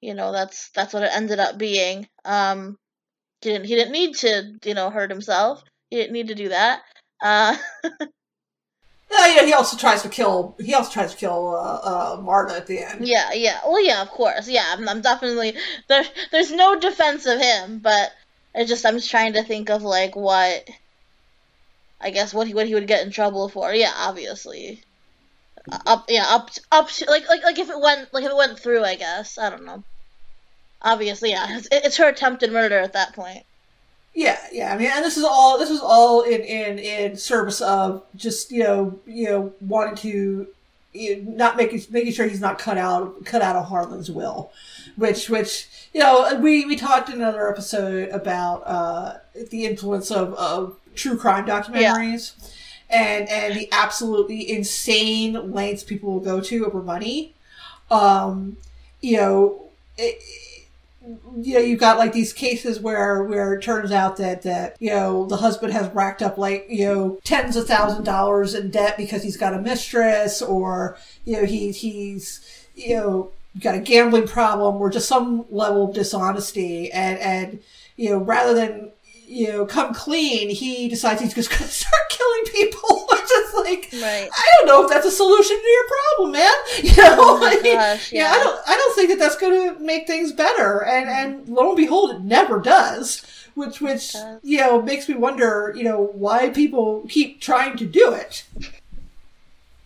you 0.00 0.14
know, 0.14 0.32
that's 0.32 0.70
that's 0.70 0.94
what 0.94 1.04
it 1.04 1.12
ended 1.14 1.40
up 1.40 1.58
being. 1.58 2.08
Um, 2.24 2.78
he 3.42 3.50
didn't 3.50 3.66
he 3.66 3.76
didn't 3.76 3.92
need 3.92 4.16
to, 4.18 4.58
you 4.64 4.74
know, 4.74 4.90
hurt 4.90 5.10
himself. 5.10 5.62
He 5.90 5.96
didn't 5.98 6.12
need 6.14 6.28
to 6.28 6.34
do 6.36 6.50
that. 6.50 6.82
Uh, 7.22 7.56
You 9.12 9.36
know, 9.36 9.46
he 9.46 9.52
also 9.52 9.76
tries 9.76 10.02
to 10.02 10.08
kill. 10.08 10.56
He 10.58 10.74
also 10.74 10.90
tries 10.90 11.12
to 11.12 11.16
kill 11.16 11.54
uh, 11.54 12.14
uh, 12.16 12.20
Marta 12.22 12.56
at 12.56 12.66
the 12.66 12.78
end. 12.78 13.06
Yeah, 13.06 13.32
yeah. 13.34 13.60
Well, 13.64 13.84
yeah, 13.84 14.00
of 14.00 14.08
course. 14.08 14.48
Yeah, 14.48 14.64
I'm, 14.66 14.88
I'm 14.88 15.02
definitely 15.02 15.54
there. 15.88 16.04
There's 16.30 16.50
no 16.50 16.78
defense 16.78 17.26
of 17.26 17.38
him, 17.38 17.78
but 17.78 18.10
I 18.54 18.64
just 18.64 18.86
I'm 18.86 18.94
just 18.94 19.10
trying 19.10 19.34
to 19.34 19.42
think 19.42 19.70
of 19.70 19.82
like 19.82 20.16
what 20.16 20.68
I 22.00 22.10
guess 22.10 22.34
what 22.34 22.46
he 22.46 22.54
what 22.54 22.66
he 22.66 22.74
would 22.74 22.86
get 22.86 23.04
in 23.04 23.12
trouble 23.12 23.48
for. 23.48 23.72
Yeah, 23.72 23.92
obviously. 23.94 24.82
Up 25.86 26.06
yeah 26.08 26.24
up 26.28 26.50
up 26.72 26.88
to, 26.88 27.08
like 27.08 27.28
like 27.28 27.44
like 27.44 27.58
if 27.58 27.70
it 27.70 27.80
went 27.80 28.12
like 28.12 28.24
if 28.24 28.30
it 28.30 28.36
went 28.36 28.58
through 28.58 28.82
I 28.82 28.96
guess 28.96 29.38
I 29.38 29.48
don't 29.48 29.64
know. 29.64 29.84
Obviously, 30.80 31.30
yeah, 31.30 31.46
it's, 31.50 31.68
it's 31.70 31.96
her 31.98 32.08
attempted 32.08 32.50
murder 32.50 32.78
at 32.78 32.94
that 32.94 33.14
point. 33.14 33.44
Yeah, 34.14 34.38
yeah. 34.52 34.74
I 34.74 34.78
mean, 34.78 34.90
and 34.92 35.04
this 35.04 35.16
is 35.16 35.24
all 35.24 35.58
this 35.58 35.70
is 35.70 35.80
all 35.80 36.22
in 36.22 36.42
in 36.42 36.78
in 36.78 37.16
service 37.16 37.60
of 37.60 38.04
just 38.14 38.52
you 38.52 38.62
know 38.62 38.98
you 39.06 39.24
know 39.24 39.52
wanting 39.60 39.96
to 39.96 40.46
you 40.92 41.16
know, 41.16 41.32
not 41.32 41.56
making 41.56 41.82
making 41.90 42.12
sure 42.12 42.26
he's 42.26 42.40
not 42.40 42.58
cut 42.58 42.76
out 42.76 43.24
cut 43.24 43.40
out 43.40 43.56
of 43.56 43.66
Harlan's 43.66 44.10
will, 44.10 44.52
which 44.96 45.30
which 45.30 45.68
you 45.94 46.00
know 46.00 46.38
we 46.40 46.66
we 46.66 46.76
talked 46.76 47.08
in 47.08 47.16
another 47.16 47.50
episode 47.50 48.10
about 48.10 48.62
uh, 48.66 49.18
the 49.50 49.64
influence 49.64 50.10
of 50.10 50.34
of 50.34 50.76
true 50.94 51.16
crime 51.16 51.46
documentaries. 51.46 52.34
And, 52.90 53.26
and 53.30 53.54
the 53.54 53.70
absolutely 53.72 54.50
insane 54.50 55.50
lengths 55.50 55.82
people 55.82 56.12
will 56.12 56.20
go 56.20 56.42
to 56.42 56.66
over 56.66 56.82
money. 56.82 57.32
Um, 57.90 58.58
you 59.00 59.16
know, 59.16 59.70
it, 59.96 60.22
you 61.40 61.54
know, 61.54 61.60
you've 61.60 61.80
got 61.80 61.98
like 61.98 62.12
these 62.12 62.32
cases 62.32 62.80
where 62.80 63.24
where 63.24 63.54
it 63.54 63.62
turns 63.62 63.90
out 63.90 64.16
that 64.18 64.42
that 64.42 64.76
you 64.78 64.90
know 64.90 65.26
the 65.26 65.36
husband 65.36 65.72
has 65.72 65.92
racked 65.94 66.22
up 66.22 66.38
like 66.38 66.66
you 66.68 66.86
know 66.86 67.18
tens 67.24 67.56
of 67.56 67.66
thousand 67.66 68.04
dollars 68.04 68.54
in 68.54 68.70
debt 68.70 68.96
because 68.96 69.22
he's 69.22 69.36
got 69.36 69.54
a 69.54 69.60
mistress, 69.60 70.40
or 70.40 70.96
you 71.24 71.36
know 71.36 71.44
he 71.44 71.72
he's 71.72 72.66
you 72.76 72.94
know 72.96 73.30
got 73.60 73.74
a 73.74 73.80
gambling 73.80 74.28
problem, 74.28 74.76
or 74.76 74.90
just 74.90 75.08
some 75.08 75.44
level 75.50 75.88
of 75.88 75.94
dishonesty, 75.94 76.90
and 76.92 77.18
and 77.18 77.60
you 77.96 78.10
know 78.10 78.18
rather 78.18 78.54
than 78.54 78.90
you 79.26 79.48
know 79.48 79.66
come 79.66 79.92
clean, 79.94 80.50
he 80.50 80.88
decides 80.88 81.20
he's 81.20 81.34
just 81.34 81.50
going 81.50 81.62
to 81.62 81.68
start 81.68 82.02
killing 82.10 82.44
people. 82.52 83.08
Is 83.38 83.54
like 83.54 83.88
Right. 83.92 84.28
I 84.32 84.44
don't 84.58 84.66
know 84.66 84.82
if 84.84 84.90
that's 84.90 85.06
a 85.06 85.10
solution 85.10 85.56
to 85.56 85.68
your 85.68 85.84
problem, 85.88 86.32
man. 86.32 86.52
You 86.82 86.96
know, 87.02 87.16
Oh 87.18 87.38
my 87.38 87.56
I 87.58 87.62
mean, 87.62 87.74
gosh, 87.76 88.12
yeah, 88.12 88.22
yeah. 88.22 88.32
I 88.38 88.42
don't, 88.42 88.60
I 88.68 88.76
don't 88.76 88.94
think 88.94 89.08
that 89.10 89.18
that's 89.18 89.36
going 89.36 89.74
to 89.74 89.80
make 89.80 90.06
things 90.06 90.32
better. 90.32 90.84
And 90.84 91.08
and 91.08 91.48
lo 91.48 91.68
and 91.68 91.76
behold, 91.76 92.10
it 92.12 92.20
never 92.22 92.60
does. 92.60 93.22
Which 93.54 93.80
which 93.80 94.12
does. 94.14 94.40
you 94.42 94.58
know 94.58 94.80
makes 94.80 95.08
me 95.08 95.14
wonder, 95.14 95.72
you 95.76 95.84
know, 95.84 96.10
why 96.14 96.48
people 96.50 97.04
keep 97.08 97.40
trying 97.40 97.76
to 97.78 97.86
do 97.86 98.12
it. 98.12 98.44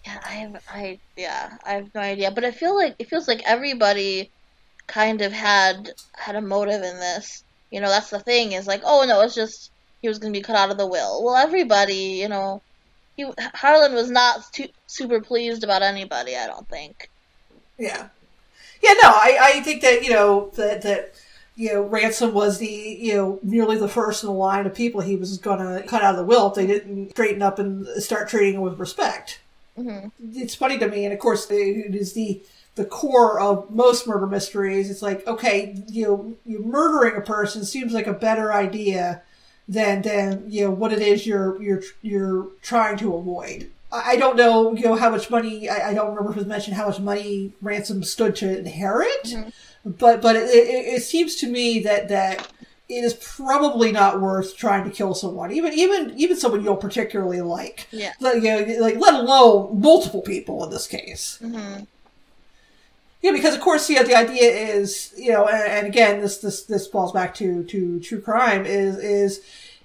Yeah, 0.05 0.21
I 0.25 0.33
have, 0.35 0.63
I 0.73 0.99
yeah, 1.17 1.57
I 1.67 1.73
have 1.73 1.95
no 1.95 2.01
idea. 2.01 2.31
But 2.31 2.45
I 2.45 2.53
feel 2.53 2.77
like 2.77 2.95
it 2.99 3.09
feels 3.11 3.27
like 3.27 3.43
everybody 3.45 4.31
kind 4.87 5.21
of 5.21 5.33
had 5.33 5.91
had 6.15 6.37
a 6.37 6.41
motive 6.41 6.83
in 6.83 6.97
this. 6.99 7.43
You 7.71 7.81
know, 7.81 7.89
that's 7.89 8.11
the 8.11 8.21
thing 8.21 8.53
is 8.53 8.67
like, 8.69 8.83
oh 8.85 9.05
no, 9.07 9.21
it's 9.23 9.35
just 9.35 9.73
he 10.03 10.09
was 10.09 10.19
gonna 10.21 10.33
be 10.33 10.43
cut 10.43 10.57
out 10.57 10.71
of 10.71 10.79
the 10.79 10.87
will. 10.87 11.25
Well, 11.25 11.35
everybody, 11.37 11.95
you 12.23 12.29
know, 12.29 12.63
he 13.17 13.27
Harlan 13.55 13.95
was 13.95 14.11
not 14.11 14.53
too, 14.53 14.69
super 14.87 15.21
pleased 15.21 15.65
about 15.65 15.83
anybody. 15.83 16.37
I 16.37 16.47
don't 16.47 16.69
think. 16.69 17.11
Yeah, 17.79 18.09
yeah. 18.83 18.95
No, 19.03 19.11
I 19.11 19.39
I 19.41 19.61
think 19.61 19.83
that 19.83 20.05
you 20.05 20.11
know 20.11 20.51
that 20.57 20.83
that. 20.83 21.15
You 21.59 21.73
know, 21.73 21.83
Ransom 21.85 22.35
was 22.35 22.59
the, 22.59 22.67
you 22.67 23.15
know, 23.15 23.39
nearly 23.43 23.79
the 23.79 23.89
first 23.89 24.23
in 24.23 24.27
the 24.27 24.35
line 24.35 24.67
of 24.67 24.75
people 24.75 25.01
he 25.01 25.17
was 25.17 25.39
going 25.39 25.59
to 25.59 25.89
cut 25.89 26.03
out 26.03 26.11
of 26.11 26.19
the 26.19 26.25
will 26.27 26.49
if 26.49 26.55
they 26.55 26.67
didn't 26.67 27.13
straighten 27.13 27.41
up 27.41 27.59
and 27.59 27.87
start 28.03 28.29
treating 28.29 28.57
him 28.57 28.61
with 28.61 28.79
respect. 28.79 29.41
hmm 29.75 30.09
it's 30.21 30.55
funny 30.55 30.79
to 30.79 30.89
me, 30.89 31.05
and 31.05 31.15
of 31.15 31.19
course, 31.19 31.51
it 31.51 31.95
is 31.95 32.13
the 32.13 32.43
the 32.75 32.85
core 32.85 33.41
of 33.41 33.71
most 33.71 34.07
murder 34.07 34.27
mysteries. 34.27 34.91
It's 34.91 35.01
like, 35.03 35.27
okay, 35.27 35.83
you 35.89 36.05
know, 36.05 36.35
you 36.45 36.59
murdering 36.63 37.17
a 37.17 37.23
person 37.23 37.65
seems 37.65 37.93
like 37.95 38.07
a 38.07 38.13
better 38.13 38.53
idea 38.53 39.23
than 39.69 40.03
than 40.03 40.45
you 40.49 40.65
know 40.65 40.71
what 40.71 40.93
it 40.93 41.01
is 41.03 41.27
you're 41.27 41.61
you're 41.63 41.83
you're 42.03 42.49
trying 42.63 42.97
to 42.99 43.15
avoid. 43.15 43.71
I 43.93 44.17
don't 44.17 44.37
know, 44.37 44.75
you 44.75 44.85
know, 44.85 44.95
how 44.97 45.11
much 45.11 45.31
money. 45.31 45.69
I, 45.69 45.91
I 45.91 45.95
don't 45.95 46.09
remember 46.09 46.31
if 46.31 46.37
it 46.37 46.41
was 46.41 46.47
mentioned 46.49 46.77
how 46.77 46.87
much 46.89 46.99
money 47.01 47.53
ransom 47.63 48.03
stood 48.05 48.35
to 48.37 48.59
inherit, 48.59 49.25
Mhm. 49.25 49.53
but 49.85 50.21
but 50.21 50.37
it, 50.37 50.51
it, 50.51 50.95
it 50.97 51.03
seems 51.03 51.37
to 51.37 51.47
me 51.49 51.81
that 51.81 52.09
that 52.09 52.49
it 52.89 53.03
is 53.05 53.15
probably 53.15 53.93
not 53.93 54.21
worth 54.21 54.57
trying 54.57 54.85
to 54.85 54.91
kill 54.91 55.15
someone, 55.15 55.51
even 55.53 55.73
even 55.73 56.13
even 56.17 56.37
someone 56.37 56.61
you 56.61 56.67
don't 56.67 56.81
particularly 56.81 57.41
like. 57.43 57.87
Yeah. 57.91 58.13
Like, 58.21 58.37
you 58.37 58.43
know, 58.43 58.77
like 58.81 58.97
let 58.99 59.15
alone 59.15 59.81
multiple 59.81 60.21
people 60.23 60.65
in 60.65 60.71
this 60.71 60.87
case. 60.87 61.39
hmm 61.41 61.85
Yeah, 63.27 63.33
because 63.33 63.57
of 63.57 63.61
course, 63.61 63.91
you 63.91 63.97
know, 63.97 64.05
the 64.05 64.15
idea 64.15 64.49
is, 64.53 65.13
you 65.17 65.33
know, 65.33 65.49
and, 65.49 65.63
and 65.79 65.87
again, 65.89 66.21
this 66.21 66.39
this 66.39 66.63
this 66.63 66.87
falls 66.87 67.11
back 67.11 67.35
to 67.37 67.65
to 67.65 67.99
true 67.99 68.21
crime 68.21 68.65
is 68.65 68.97
is 68.99 69.41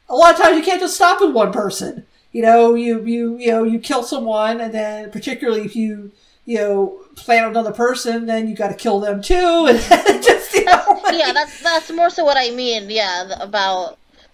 a 0.09 0.15
lot 0.15 0.33
of 0.35 0.39
times 0.39 0.57
you 0.57 0.63
can't 0.63 0.79
just 0.79 0.93
stop 0.95 1.19
with 1.21 1.33
one 1.33 1.51
person. 1.51 2.05
You 2.33 2.43
know, 2.43 2.75
you 2.75 3.03
you 3.03 3.37
you 3.37 3.47
know 3.47 3.63
you 3.63 3.79
kill 3.79 4.03
someone, 4.03 4.61
and 4.61 4.71
then 4.71 5.09
particularly 5.09 5.61
if 5.65 5.75
you 5.75 6.11
you 6.45 6.59
know 6.59 6.99
plan 7.15 7.45
another 7.47 7.71
person, 7.71 8.27
then 8.27 8.47
you 8.47 8.55
got 8.55 8.67
to 8.69 8.75
kill 8.75 8.99
them 8.99 9.23
too, 9.23 9.35
and 9.69 10.23
just 10.23 10.53
you 10.53 10.65
know, 10.65 10.99
like- 11.03 11.17
Yeah, 11.17 11.33
that's 11.33 11.61
that's 11.63 11.89
more 11.91 12.11
so 12.11 12.23
what 12.23 12.37
I 12.37 12.51
mean. 12.51 12.91
Yeah, 12.91 13.23
th- 13.27 13.49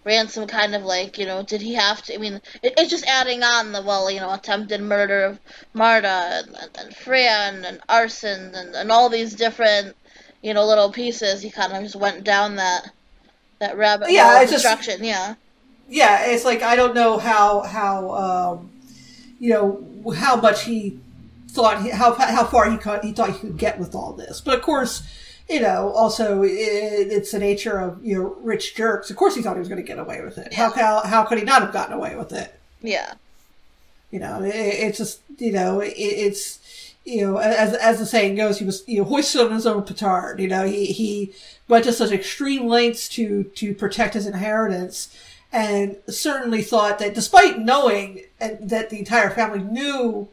about 0.03 0.09
ransom, 0.11 0.47
kind 0.47 0.75
of 0.75 0.83
like 0.83 1.17
you 1.17 1.25
know, 1.25 1.43
did 1.43 1.61
he 1.61 1.73
have 1.75 2.01
to? 2.03 2.13
I 2.15 2.17
mean, 2.17 2.35
it, 2.63 2.73
it's 2.77 2.89
just 2.89 3.05
adding 3.05 3.43
on 3.43 3.71
the 3.71 3.81
well, 3.81 4.09
you 4.11 4.19
know, 4.19 4.33
attempted 4.33 4.81
murder 4.81 5.23
of 5.23 5.39
Marta 5.73 6.07
and, 6.07 6.55
and, 6.55 6.77
and 6.79 6.95
Fran 6.95 7.65
and 7.65 7.79
arson 7.89 8.53
and, 8.55 8.75
and 8.75 8.91
all 8.91 9.09
these 9.09 9.35
different 9.35 9.95
you 10.41 10.53
know 10.53 10.65
little 10.65 10.91
pieces. 10.91 11.41
He 11.41 11.49
kind 11.49 11.73
of 11.73 11.83
just 11.83 11.95
went 11.95 12.23
down 12.23 12.55
that 12.57 12.89
that 13.59 13.77
rabbit 13.77 14.11
Yeah, 14.11 14.27
hole 14.27 14.37
of 14.37 14.43
it's 14.43 14.51
just- 14.51 14.63
destruction. 14.63 15.03
Yeah, 15.05 15.35
yeah, 15.89 16.25
it's 16.27 16.45
like 16.45 16.61
I 16.63 16.75
don't 16.75 16.95
know 16.95 17.17
how 17.17 17.61
how 17.61 18.11
um, 18.11 18.71
you 19.39 19.49
know 19.53 20.13
how 20.15 20.35
much 20.35 20.63
he 20.63 20.99
thought 21.49 21.81
he, 21.81 21.89
how 21.89 22.13
how 22.13 22.45
far 22.45 22.69
he 22.69 22.77
could, 22.77 23.03
he 23.03 23.11
thought 23.13 23.31
he 23.31 23.39
could 23.39 23.57
get 23.57 23.79
with 23.79 23.95
all 23.95 24.13
this, 24.13 24.41
but 24.41 24.55
of 24.55 24.61
course. 24.61 25.03
You 25.49 25.61
know, 25.61 25.91
also 25.93 26.43
it, 26.43 26.49
it's 26.51 27.31
the 27.31 27.39
nature 27.39 27.79
of 27.79 28.03
you 28.05 28.15
know 28.15 28.35
rich 28.41 28.75
jerks. 28.75 29.09
Of 29.09 29.15
course, 29.15 29.35
he 29.35 29.41
thought 29.41 29.53
he 29.55 29.59
was 29.59 29.69
going 29.69 29.81
to 29.81 29.87
get 29.87 29.99
away 29.99 30.21
with 30.21 30.37
it. 30.37 30.53
How, 30.53 30.71
how 30.71 31.01
how 31.01 31.23
could 31.23 31.37
he 31.37 31.45
not 31.45 31.61
have 31.61 31.73
gotten 31.73 31.93
away 31.93 32.15
with 32.15 32.33
it? 32.33 32.53
yeah, 32.81 33.13
You 34.11 34.19
know, 34.19 34.41
it, 34.43 34.53
it's 34.53 34.97
just 34.97 35.21
you 35.37 35.53
know 35.53 35.79
it, 35.79 35.93
it's 35.97 36.93
you 37.05 37.25
know 37.25 37.37
as 37.37 37.73
as 37.75 37.99
the 37.99 38.05
saying 38.05 38.35
goes, 38.35 38.59
he 38.59 38.65
was 38.65 38.83
you 38.87 38.99
know 38.99 39.05
hoisted 39.05 39.41
on 39.41 39.51
his 39.51 39.65
own 39.65 39.83
petard. 39.83 40.39
You 40.41 40.49
know, 40.49 40.65
he 40.65 40.87
he 40.87 41.33
went 41.69 41.85
to 41.85 41.93
such 41.93 42.11
extreme 42.11 42.67
lengths 42.67 43.07
to 43.09 43.43
to 43.55 43.73
protect 43.73 44.15
his 44.15 44.27
inheritance, 44.27 45.15
and 45.53 45.95
certainly 46.09 46.61
thought 46.61 46.99
that 46.99 47.15
despite 47.15 47.59
knowing 47.59 48.23
and 48.39 48.69
that 48.69 48.89
the 48.89 48.99
entire 48.99 49.29
family 49.29 49.59
knew 49.59 50.27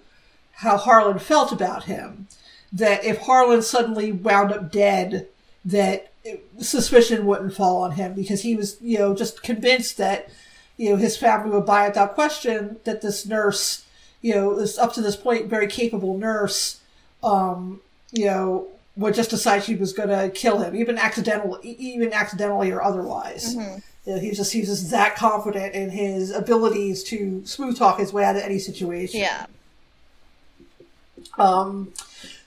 how 0.59 0.77
Harlan 0.77 1.19
felt 1.21 1.53
about 1.53 1.85
him, 1.85 2.27
that 2.75 3.05
if 3.05 3.19
Harlan 3.19 3.63
suddenly 3.63 4.13
wound 4.13 4.53
up 4.53 4.71
dead, 4.71 5.29
that 5.65 6.13
suspicion 6.59 7.27
wouldn't 7.27 7.55
fall 7.55 7.83
on 7.83 7.93
him 7.93 8.15
because 8.15 8.43
he 8.43 8.57
was 8.57 8.77
you 8.81 8.99
know 8.99 9.15
just 9.15 9.43
convinced 9.43 9.99
that 9.99 10.29
you 10.77 10.91
know 10.91 10.97
his 10.97 11.17
family 11.17 11.51
would 11.51 11.67
buy 11.67 11.85
it 11.85 11.89
without 11.91 12.15
question 12.15 12.77
that 12.85 13.03
this 13.03 13.27
nurse 13.27 13.85
you 14.23 14.35
know 14.35 14.55
this 14.59 14.79
up 14.79 14.93
to 14.95 15.03
this 15.03 15.17
point 15.17 15.47
very 15.47 15.67
capable 15.67 16.17
nurse 16.17 16.81
um 17.23 17.81
you 18.11 18.25
know 18.25 18.67
would 18.97 19.13
just 19.15 19.29
decide 19.31 19.63
she 19.63 19.75
was 19.75 19.93
going 19.93 20.09
to 20.09 20.31
kill 20.31 20.61
him 20.61 20.75
even 20.75 20.97
accidentally 20.97 21.73
even 21.79 22.11
accidentally 22.13 22.71
or 22.71 22.83
otherwise 22.83 23.55
Mhm. 23.57 23.83
You 24.07 24.15
know, 24.15 24.19
he's 24.21 24.37
just 24.37 24.53
he's 24.53 24.69
just 24.69 24.91
that 24.91 25.17
confident 25.17 25.75
in 25.75 25.89
his 25.91 26.31
abilities 26.31 27.03
to 27.05 27.43
smooth 27.47 27.79
talk 27.79 27.99
his 27.99 28.13
way 28.13 28.23
out 28.23 28.37
of 28.37 28.43
any 28.43 28.59
situation. 28.59 29.21
Yeah. 29.21 29.47
Um, 31.39 31.93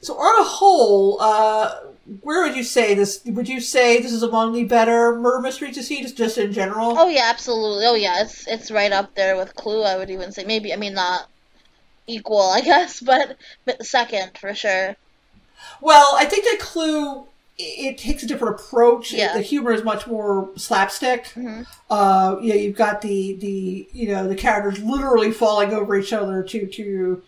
so 0.02 0.16
on 0.16 0.42
a 0.42 0.44
whole, 0.44 1.22
uh, 1.22 1.76
where 2.22 2.44
would 2.44 2.56
you 2.56 2.64
say 2.64 2.94
this? 2.94 3.22
Would 3.26 3.50
you 3.50 3.60
say 3.60 4.02
this 4.02 4.14
is 4.14 4.24
among 4.24 4.54
the 4.54 4.64
better 4.64 5.16
murder 5.16 5.42
mysteries 5.42 5.76
to 5.76 5.84
see, 5.84 6.02
just 6.02 6.18
just 6.18 6.38
in 6.38 6.54
general? 6.54 6.98
Oh 6.98 7.10
yeah, 7.10 7.26
absolutely. 7.26 7.86
Oh 7.86 7.96
yeah, 7.96 8.22
it's 8.22 8.48
it's 8.48 8.72
right 8.72 8.92
up 8.92 9.16
there 9.16 9.36
with 9.36 9.56
Clue. 9.56 9.84
I 9.84 9.98
would 9.98 10.10
even 10.10 10.32
say 10.32 10.46
maybe. 10.46 10.74
I 10.74 10.78
mean, 10.78 10.94
not 10.94 11.28
equal, 12.06 12.50
I 12.50 12.62
guess, 12.72 13.02
but 13.02 13.38
but 13.66 13.86
second 13.86 14.38
for 14.38 14.54
sure. 14.54 14.96
Well, 15.82 16.16
I 16.16 16.26
think 16.26 16.46
that 16.46 16.60
Clue 16.60 17.28
it 17.60 17.98
takes 17.98 18.22
a 18.24 18.28
different 18.28 18.60
approach. 18.60 19.12
Yeah. 19.12 19.34
The 19.34 19.42
humor 19.42 19.72
is 19.72 19.84
much 19.84 20.06
more 20.06 20.50
slapstick. 20.56 21.26
Mm-hmm. 21.30 21.64
Uh, 21.90 22.38
yeah, 22.42 22.54
you've 22.54 22.76
got 22.76 23.02
the 23.02 23.34
the 23.34 23.90
you 23.92 24.10
know 24.10 24.28
the 24.28 24.36
characters 24.36 24.84
literally 24.84 25.32
falling 25.32 25.74
over 25.74 25.96
each 25.96 26.14
other 26.14 26.44
to 26.44 26.68
to 26.68 27.24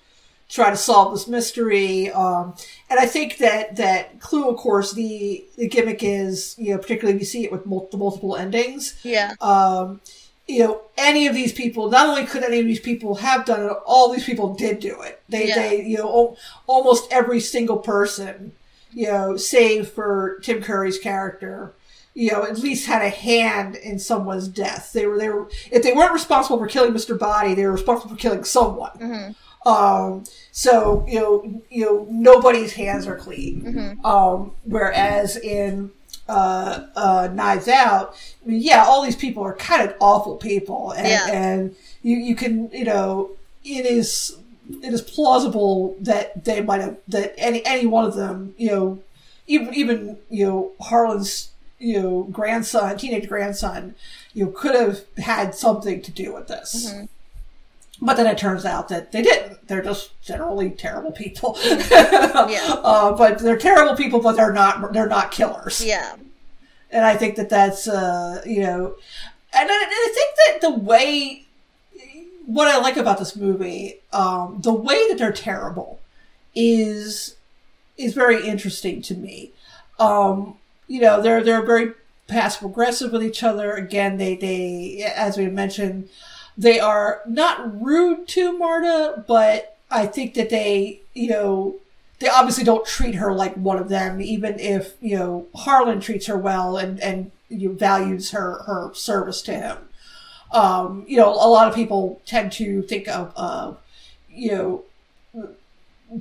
try 0.49 0.69
to 0.71 0.75
solve 0.77 1.13
this 1.13 1.27
mystery. 1.27 2.09
Um, 2.11 2.55
and 2.89 2.99
I 2.99 3.05
think 3.05 3.37
that 3.37 3.75
that 3.77 4.19
Clue, 4.19 4.49
of 4.49 4.57
course, 4.57 4.93
the 4.93 5.45
the 5.57 5.67
gimmick 5.67 6.03
is 6.03 6.55
you 6.57 6.71
know 6.73 6.77
particularly 6.79 7.15
if 7.15 7.21
you 7.21 7.25
see 7.25 7.43
it 7.45 7.51
with 7.51 7.65
mul- 7.65 7.87
the 7.91 7.97
multiple 7.97 8.35
endings. 8.35 8.99
Yeah. 9.03 9.35
um, 9.41 10.01
you 10.47 10.59
know, 10.63 10.81
any 10.97 11.27
of 11.27 11.35
these 11.35 11.53
people, 11.53 11.91
not 11.91 12.07
only 12.07 12.25
could 12.25 12.43
any 12.43 12.59
of 12.59 12.65
these 12.65 12.79
people 12.79 13.13
have 13.13 13.45
done 13.45 13.63
it, 13.69 13.71
all 13.85 14.11
these 14.11 14.23
people 14.25 14.55
did 14.55 14.79
do 14.79 14.99
it. 15.03 15.21
They, 15.29 15.47
Yeah. 15.49 15.55
they, 15.59 15.85
you 15.85 15.99
know, 15.99 16.07
al- 16.09 16.37
almost 16.65 17.07
every 17.13 17.39
single 17.39 17.77
person, 17.77 18.53
you 18.91 19.05
know, 19.05 19.37
save 19.37 19.89
for 19.89 20.39
Tim 20.41 20.63
Curry's 20.63 20.97
character, 20.97 21.73
you 22.15 22.31
know, 22.31 22.41
at 22.45 22.57
least 22.57 22.87
had 22.87 23.03
a 23.03 23.09
hand 23.09 23.75
in 23.75 23.99
someone's 23.99 24.47
death. 24.47 24.91
They 24.91 25.05
were, 25.05 25.19
they 25.19 25.29
were, 25.29 25.47
if 25.71 25.83
they 25.83 25.93
weren't 25.93 26.13
responsible 26.13 26.57
for 26.57 26.65
killing 26.65 26.93
Mr. 26.93 27.15
Body, 27.19 27.53
they 27.53 27.65
were 27.67 27.73
responsible 27.73 28.15
for 28.15 28.19
killing 28.19 28.43
someone. 28.43 28.89
hmm 28.97 29.31
Um, 29.65 30.23
so, 30.51 31.05
you 31.07 31.19
know, 31.19 31.61
you 31.69 31.85
know, 31.85 32.07
nobody's 32.09 32.73
hands 32.73 33.07
are 33.07 33.17
clean. 33.17 33.61
hmm 33.99 34.05
Um, 34.05 34.51
whereas 34.63 35.35
in 35.37 35.91
uh, 36.27 36.85
uh, 36.95 37.29
Knives 37.33 37.67
Out, 37.67 38.15
I 38.45 38.49
mean, 38.49 38.61
yeah, 38.61 38.83
all 38.85 39.03
these 39.03 39.15
people 39.15 39.43
are 39.43 39.55
kind 39.55 39.81
of 39.89 39.95
awful 39.99 40.37
people, 40.37 40.91
and, 40.91 41.07
Yeah. 41.07 41.27
and 41.31 41.75
you 42.03 42.15
you 42.17 42.35
can 42.35 42.69
you 42.71 42.85
know 42.85 43.31
it 43.65 43.85
is 43.85 44.37
it 44.83 44.93
is 44.93 45.01
plausible 45.01 45.95
that 45.99 46.45
they 46.45 46.61
might 46.61 46.79
have 46.81 46.95
that 47.07 47.33
any 47.37 47.65
any 47.65 47.85
one 47.87 48.05
of 48.05 48.15
them 48.15 48.53
you 48.57 48.69
know 48.69 48.99
even 49.47 49.73
even 49.73 50.17
you 50.29 50.45
know 50.45 50.71
Harlan's 50.79 51.49
you 51.79 51.99
know 52.01 52.23
grandson 52.31 52.97
teenage 52.97 53.27
grandson 53.27 53.95
you 54.33 54.45
know, 54.45 54.51
could 54.51 54.75
have 54.75 54.99
had 55.17 55.55
something 55.55 56.01
to 56.03 56.11
do 56.11 56.33
with 56.33 56.47
this. 56.47 56.93
Mhm. 56.93 57.09
But 58.01 58.15
then 58.15 58.27
it 58.27 58.37
turns 58.37 58.63
out 58.63 58.87
that 58.89 59.11
they 59.11 59.21
didn't. 59.21 59.67
They're 59.67 59.81
just 59.81 60.21
generally 60.21 60.69
terrible 60.71 61.11
people. 61.11 61.57
Yeah. 62.49 62.75
Uh, 62.83 63.11
but 63.11 63.39
they're 63.39 63.57
terrible 63.57 63.95
people, 63.95 64.21
but 64.21 64.33
they're 64.33 64.53
not. 64.53 64.93
They're 64.93 65.07
not 65.07 65.31
killers. 65.31 65.83
Yeah. 65.83 66.15
And 66.91 67.05
I 67.05 67.15
think 67.17 67.35
that 67.35 67.49
that's 67.49 67.87
uh, 67.87 68.41
you 68.45 68.61
know, 68.61 68.95
and 69.53 69.69
I, 69.69 69.83
and 69.83 69.91
I 69.91 70.11
think 70.13 70.61
that 70.61 70.67
the 70.67 70.79
way 70.79 71.45
what 72.45 72.67
I 72.67 72.79
like 72.79 72.97
about 72.97 73.19
this 73.19 73.35
movie, 73.35 73.99
um, 74.11 74.59
the 74.61 74.73
way 74.73 75.07
that 75.09 75.19
they're 75.19 75.31
terrible, 75.31 75.99
is 76.55 77.35
is 77.97 78.13
very 78.13 78.47
interesting 78.47 79.01
to 79.03 79.13
me. 79.15 79.51
Um, 79.99 80.57
you 80.87 81.01
know, 81.01 81.21
they're 81.21 81.43
they're 81.43 81.65
very 81.65 81.93
passive 82.27 82.63
aggressive 82.63 83.11
with 83.11 83.23
each 83.23 83.43
other. 83.43 83.73
Again, 83.73 84.17
they 84.17 84.35
they 84.35 85.03
as 85.15 85.37
we 85.37 85.47
mentioned, 85.47 86.09
they 86.59 86.77
are 86.77 87.21
not 87.25 87.81
rude 87.81 88.27
to 88.27 88.57
Marta, 88.57 89.23
but 89.25 89.77
I 89.89 90.05
think 90.05 90.33
that 90.33 90.49
they 90.49 90.99
you 91.13 91.29
know 91.29 91.75
they 92.19 92.27
obviously 92.27 92.65
don't 92.65 92.86
treat 92.86 93.15
her 93.15 93.31
like 93.34 93.55
one 93.55 93.79
of 93.79 93.88
them, 93.88 94.21
even 94.21 94.60
if 94.60 94.95
you 95.01 95.17
know 95.17 95.47
Harlan 95.55 96.01
treats 96.01 96.27
her 96.27 96.38
well 96.38 96.75
and 96.77 96.99
and 96.99 97.31
you 97.47 97.69
know, 97.69 97.75
values 97.75 98.31
her 98.31 98.63
her 98.63 98.93
service 98.93 99.41
to 99.43 99.53
him. 99.53 99.77
Um, 100.51 101.05
you 101.07 101.15
know, 101.15 101.29
a 101.29 101.47
lot 101.47 101.69
of 101.69 101.75
people 101.75 102.21
tend 102.25 102.51
to 102.53 102.81
think 102.84 103.07
of 103.07 103.31
uh, 103.38 103.73
you 104.29 104.51
know 104.51 104.84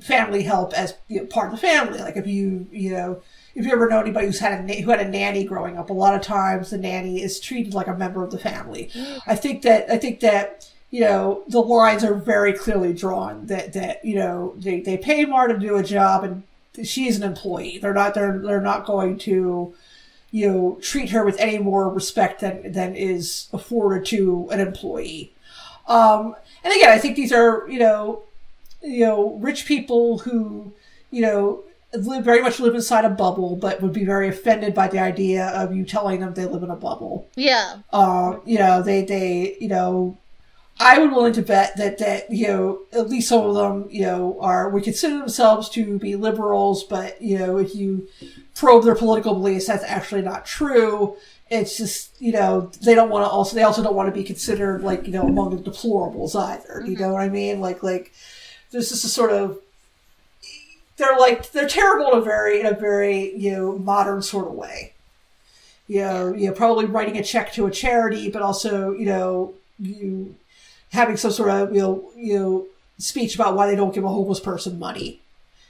family 0.01 0.43
help 0.43 0.73
as 0.75 0.95
you 1.09 1.21
know, 1.21 1.27
part 1.27 1.53
of 1.53 1.61
the 1.61 1.67
family. 1.67 1.99
Like 1.99 2.17
if 2.17 2.27
you 2.27 2.67
you 2.71 2.93
know 2.93 3.23
if 3.55 3.65
you 3.67 3.73
ever 3.73 3.89
know 3.89 4.01
anybody 4.01 4.27
who's 4.27 4.39
had 4.39 4.61
a 4.61 4.63
na- 4.63 4.83
who 4.83 4.91
had 4.91 5.01
a 5.01 5.09
nanny 5.09 5.45
growing 5.45 5.77
up, 5.77 5.91
a 5.91 5.95
lot 5.95 6.15
of 6.15 6.23
times 6.23 6.71
the 6.71 6.79
nanny 6.79 7.23
is 7.23 7.41
treated 7.41 7.75
like 7.75 7.87
a 7.87 7.95
member 7.97 8.23
of 8.23 8.31
the 8.31 8.39
family. 8.39 8.91
I 9.27 9.35
think 9.35 9.63
that 9.63 9.91
I 9.91 9.99
think 9.99 10.21
that 10.21 10.71
you 10.91 11.01
know 11.01 11.43
the 11.49 11.61
lines 11.61 12.05
are 12.05 12.15
very 12.15 12.53
clearly 12.53 12.93
drawn 12.93 13.47
that 13.47 13.73
that 13.73 14.05
you 14.05 14.17
know 14.17 14.55
they, 14.57 14.81
they 14.81 14.97
pay 14.97 15.25
Marta 15.25 15.55
to 15.55 15.61
do 15.61 15.77
a 15.77 15.83
job 15.83 16.25
and 16.25 16.43
she's 16.87 17.17
an 17.17 17.23
employee. 17.23 17.79
They're 17.79 17.95
not 17.95 18.15
they're 18.15 18.39
they're 18.39 18.61
not 18.61 18.87
going 18.87 19.19
to 19.19 19.75
you 20.31 20.49
know 20.49 20.79
treat 20.81 21.11
her 21.11 21.25
with 21.25 21.39
any 21.41 21.59
more 21.59 21.89
respect 21.89 22.41
than 22.41 22.73
than 22.73 22.95
is 22.95 23.49
afforded 23.53 24.07
to 24.07 24.49
an 24.51 24.61
employee. 24.61 25.33
Um, 25.87 26.37
and 26.63 26.75
again, 26.75 26.91
I 26.91 26.99
think 26.99 27.17
these 27.17 27.33
are 27.33 27.69
you 27.69 27.79
know 27.79 28.23
you 28.83 29.05
know 29.05 29.35
rich 29.41 29.67
people 29.67 30.19
who 30.19 30.73
you 31.11 31.21
know 31.23 31.63
live 31.95 32.23
very 32.23 32.43
much 32.43 32.61
live 32.61 32.75
inside 32.75 33.07
a 33.07 33.09
bubble, 33.09 33.57
but 33.57 33.81
would 33.81 33.95
be 33.95 34.05
very 34.05 34.29
offended 34.29 34.75
by 34.75 34.87
the 34.89 34.99
idea 34.99 35.47
of 35.49 35.75
you 35.75 35.85
telling 35.85 36.21
them 36.21 36.35
they 36.35 36.45
live 36.45 36.63
in 36.63 36.71
a 36.71 36.77
bubble 36.77 37.27
Yeah. 37.35 37.79
uh, 37.93 38.37
you 38.45 38.59
know, 38.59 38.83
they, 38.83 39.05
they, 39.05 39.57
you 39.59 39.69
know, 39.69 40.19
I 40.79 40.99
would 40.99 41.11
willing 41.11 41.33
to 41.33 41.43
bet 41.43 41.79
that, 41.79 41.97
that, 41.99 42.31
you 42.31 42.47
know, 42.47 42.81
at 42.93 43.09
least 43.09 43.31
some 43.31 43.43
of 43.47 43.55
them, 43.55 43.89
you 43.91 44.03
know, 44.03 44.39
are, 44.41 44.69
would 44.69 44.85
consider 44.85 45.19
themselves 45.19 45.71
to 45.71 45.99
be 45.99 46.15
liberals, 46.15 46.85
but, 46.85 47.21
you 47.23 47.39
know, 47.39 47.57
if 47.57 47.75
you 47.75 48.07
probe 48.55 48.85
their 48.85 48.95
political 48.95 49.33
beliefs, 49.33 49.67
that's 49.67 49.83
actually 49.85 50.23
not 50.23 50.45
true. 50.45 51.17
It's 51.51 51.79
just, 51.79 52.21
you 52.21 52.33
know, 52.33 52.71
they 52.83 52.95
don't 52.95 53.09
want 53.09 53.25
to 53.25 53.31
also, 53.31 53.57
they 53.57 53.63
also 53.63 53.83
don't 53.83 53.97
want 53.97 54.09
to 54.09 54.21
be 54.21 54.25
considered 54.25 54.83
like, 54.83 55.07
you 55.07 55.13
know, 55.15 55.27
among 55.27 55.57
the 55.57 55.71
deplorables 55.71 56.37
either. 56.37 56.85
You 56.87 56.99
know 56.99 57.15
what 57.15 57.23
I 57.23 57.31
mean? 57.31 57.61
Like, 57.63 57.83
like, 57.83 58.13
there's 58.71 58.91
just 58.91 59.05
a 59.05 59.09
sort 59.09 59.33
of, 59.33 59.59
they're 60.97 61.17
like, 61.19 61.53
they're 61.53 61.69
terrible 61.69 62.13
in 62.13 62.19
a 62.19 62.23
very, 62.23 62.61
in 62.61 62.67
a 62.67 62.75
very, 62.75 63.35
you 63.37 63.53
know, 63.53 63.79
modern 63.79 64.23
sort 64.23 64.47
of 64.47 64.55
way 64.55 64.95
you 65.89 66.03
know, 66.03 66.35
you 66.35 66.47
know, 66.47 66.53
probably 66.53 66.85
writing 66.85 67.17
a 67.17 67.25
check 67.25 67.53
to 67.55 67.67
a 67.67 67.71
charity, 67.71 68.31
but 68.31 68.43
also, 68.43 68.93
you 68.93 69.07
know, 69.07 69.55
you 69.81 70.37
having 70.93 71.17
some 71.17 71.31
sort 71.31 71.51
of, 71.51 71.75
you 71.75 71.81
know, 71.81 72.11
you 72.15 72.39
know, 72.39 72.67
speech 72.99 73.35
about 73.35 73.57
why 73.57 73.67
they 73.67 73.75
don't 73.75 73.95
give 73.95 74.05
a 74.05 74.09
homeless 74.09 74.39
person 74.39 74.79
money. 74.79 75.21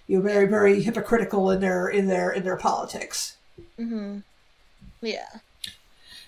You 0.08 0.16
know, 0.16 0.22
very, 0.22 0.46
very 0.46 0.82
hypocritical 0.82 1.50
in 1.50 1.60
their 1.60 1.88
in 1.88 2.08
their 2.08 2.30
in 2.30 2.42
their 2.42 2.56
politics. 2.56 3.36
Mm-hmm. 3.78 4.18
Yeah. 5.00 5.38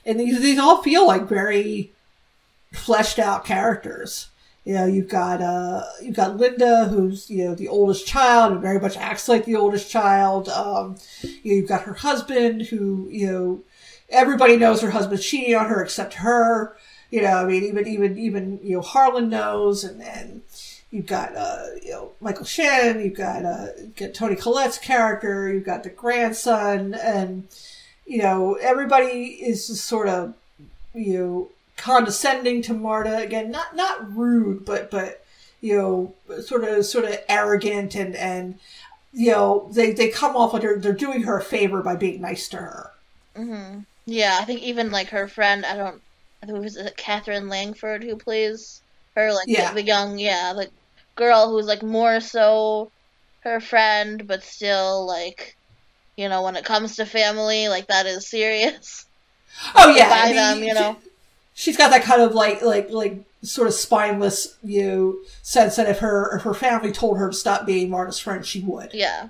And 0.07 0.21
these 0.21 0.41
these 0.41 0.59
all 0.59 0.83
feel 0.83 1.07
like 1.07 1.23
very 1.29 1.91
fleshed 2.73 3.19
out 3.19 3.45
characters. 3.45 4.29
You 4.65 4.75
know, 4.75 4.87
you've 4.87 5.09
got 5.09 5.41
uh 5.41 5.83
you've 6.03 6.17
got 6.17 6.37
Linda, 6.37 6.87
who's 6.87 7.31
you 7.31 7.45
know 7.45 7.55
the 7.55 7.69
oldest 7.69 8.07
child 8.07 8.53
and 8.53 8.61
very 8.61 8.79
much 8.79 8.97
acts 8.97 9.29
like 9.29 9.45
the 9.45 9.57
oldest 9.57 9.91
child. 9.91 10.49
Um, 10.49 10.97
you've 11.43 11.69
got 11.69 11.83
her 11.83 11.95
husband, 11.95 12.63
who 12.63 13.09
you 13.11 13.27
know 13.27 13.61
everybody 14.11 14.57
knows 14.57 14.83
her 14.83 14.91
husband's 14.91 15.25
cheating 15.25 15.55
on 15.55 15.67
her 15.69 15.83
except 15.83 16.15
her. 16.15 16.77
You 17.11 17.23
know, 17.23 17.39
I 17.39 17.45
mean, 17.47 17.65
even 17.65 17.87
even 17.89 18.19
even 18.19 18.61
you 18.63 18.77
know 18.77 18.83
Harlan 18.83 19.31
knows, 19.31 19.83
and 19.83 20.03
and 20.03 20.43
you've 20.91 21.07
got 21.07 21.35
uh 21.35 21.67
you 21.83 21.93
know 21.93 22.11
Michael 22.21 22.45
Shannon, 22.45 23.03
you've 23.03 23.17
got 23.17 23.45
uh 23.45 23.69
you've 23.79 23.97
got 23.97 24.15
Toni 24.15 24.37
Collette's 24.37 24.79
character, 24.79 25.51
you've 25.53 25.65
got 25.65 25.85
the 25.85 25.91
grandson, 25.91 26.95
and 26.95 27.49
you 28.07 28.19
know 28.23 28.55
everybody 28.55 29.25
is 29.25 29.69
just 29.69 29.87
sort 29.87 30.09
of 30.09 30.35
you 30.95 31.19
know 31.19 31.49
condescending 31.81 32.63
to 32.63 32.75
Marta 32.75 33.19
again, 33.19 33.51
not 33.51 33.77
not 33.77 34.15
rude, 34.17 34.65
but 34.65 34.91
but 34.91 35.25
you 35.61 35.77
know 35.77 36.15
sort 36.43 36.65
of 36.65 36.85
sort 36.87 37.05
of 37.07 37.19
arrogant 37.29 37.95
and 37.97 38.17
and 38.17 38.59
you 39.13 39.31
know 39.33 39.71
they 39.75 39.93
they 39.93 40.11
come 40.11 40.37
off 40.37 40.53
like 40.55 40.63
they're 40.63 40.79
they're 40.81 40.93
doing 40.95 41.23
her 41.25 41.39
a 41.39 41.43
favor 41.45 41.83
by 41.83 41.97
being 41.97 42.21
nice 42.21 42.49
to 42.51 42.59
her. 42.59 42.93
hmm 43.37 43.81
Yeah, 44.07 44.39
I 44.41 44.45
think 44.45 44.63
even 44.63 44.91
like 44.91 45.11
her 45.11 45.29
friend, 45.29 45.65
I 45.67 45.77
don't, 45.77 46.03
I 46.43 46.47
think 46.47 46.59
it 46.59 46.61
was 46.63 46.93
Katherine 46.97 47.49
Langford 47.49 48.03
who 48.05 48.17
plays 48.17 48.83
her, 49.17 49.33
like 49.33 49.49
the- 49.55 49.63
Yeah. 49.63 49.75
the, 49.75 49.83
young, 49.85 50.19
yeah, 50.19 50.53
the 50.55 50.71
girl 51.17 51.51
who's 51.51 51.67
like 51.67 51.83
more 51.83 52.21
so 52.21 52.93
her 53.41 53.61
friend, 53.61 54.27
but 54.27 54.43
still 54.45 55.07
like, 55.07 55.57
you 56.17 56.29
know, 56.29 56.43
when 56.45 56.57
it 56.57 56.65
comes 56.67 56.97
to 56.97 57.07
family, 57.07 57.69
like 57.69 57.89
that 57.89 58.07
is 58.07 58.31
serious. 58.31 59.07
Oh 59.75 59.91
yeah, 59.95 60.11
By 60.11 60.23
I 60.23 60.29
mean, 60.29 60.49
them, 60.49 60.63
you 60.63 60.75
know. 60.75 60.99
She, 61.61 61.71
has 61.71 61.77
got 61.77 61.91
that 61.91 62.05
kind 62.05 62.23
of 62.23 62.35
like 62.35 62.63
like 62.63 62.89
like 62.91 63.23
sort 63.43 63.69
of 63.69 63.75
spineless 63.75 64.57
you 64.63 64.83
know 64.83 65.17
sense 65.43 65.77
that 65.77 65.89
if 65.91 65.99
her 65.99 66.37
if 66.37 66.43
her 66.43 66.55
family 66.55 66.91
told 66.91 67.19
her 67.19 67.29
to 67.29 67.37
stop 67.37 67.67
being 67.67 67.91
Marta's 67.91 68.19
friend, 68.19 68.47
she 68.47 68.61
would. 68.61 68.95
Yeah, 68.95 69.29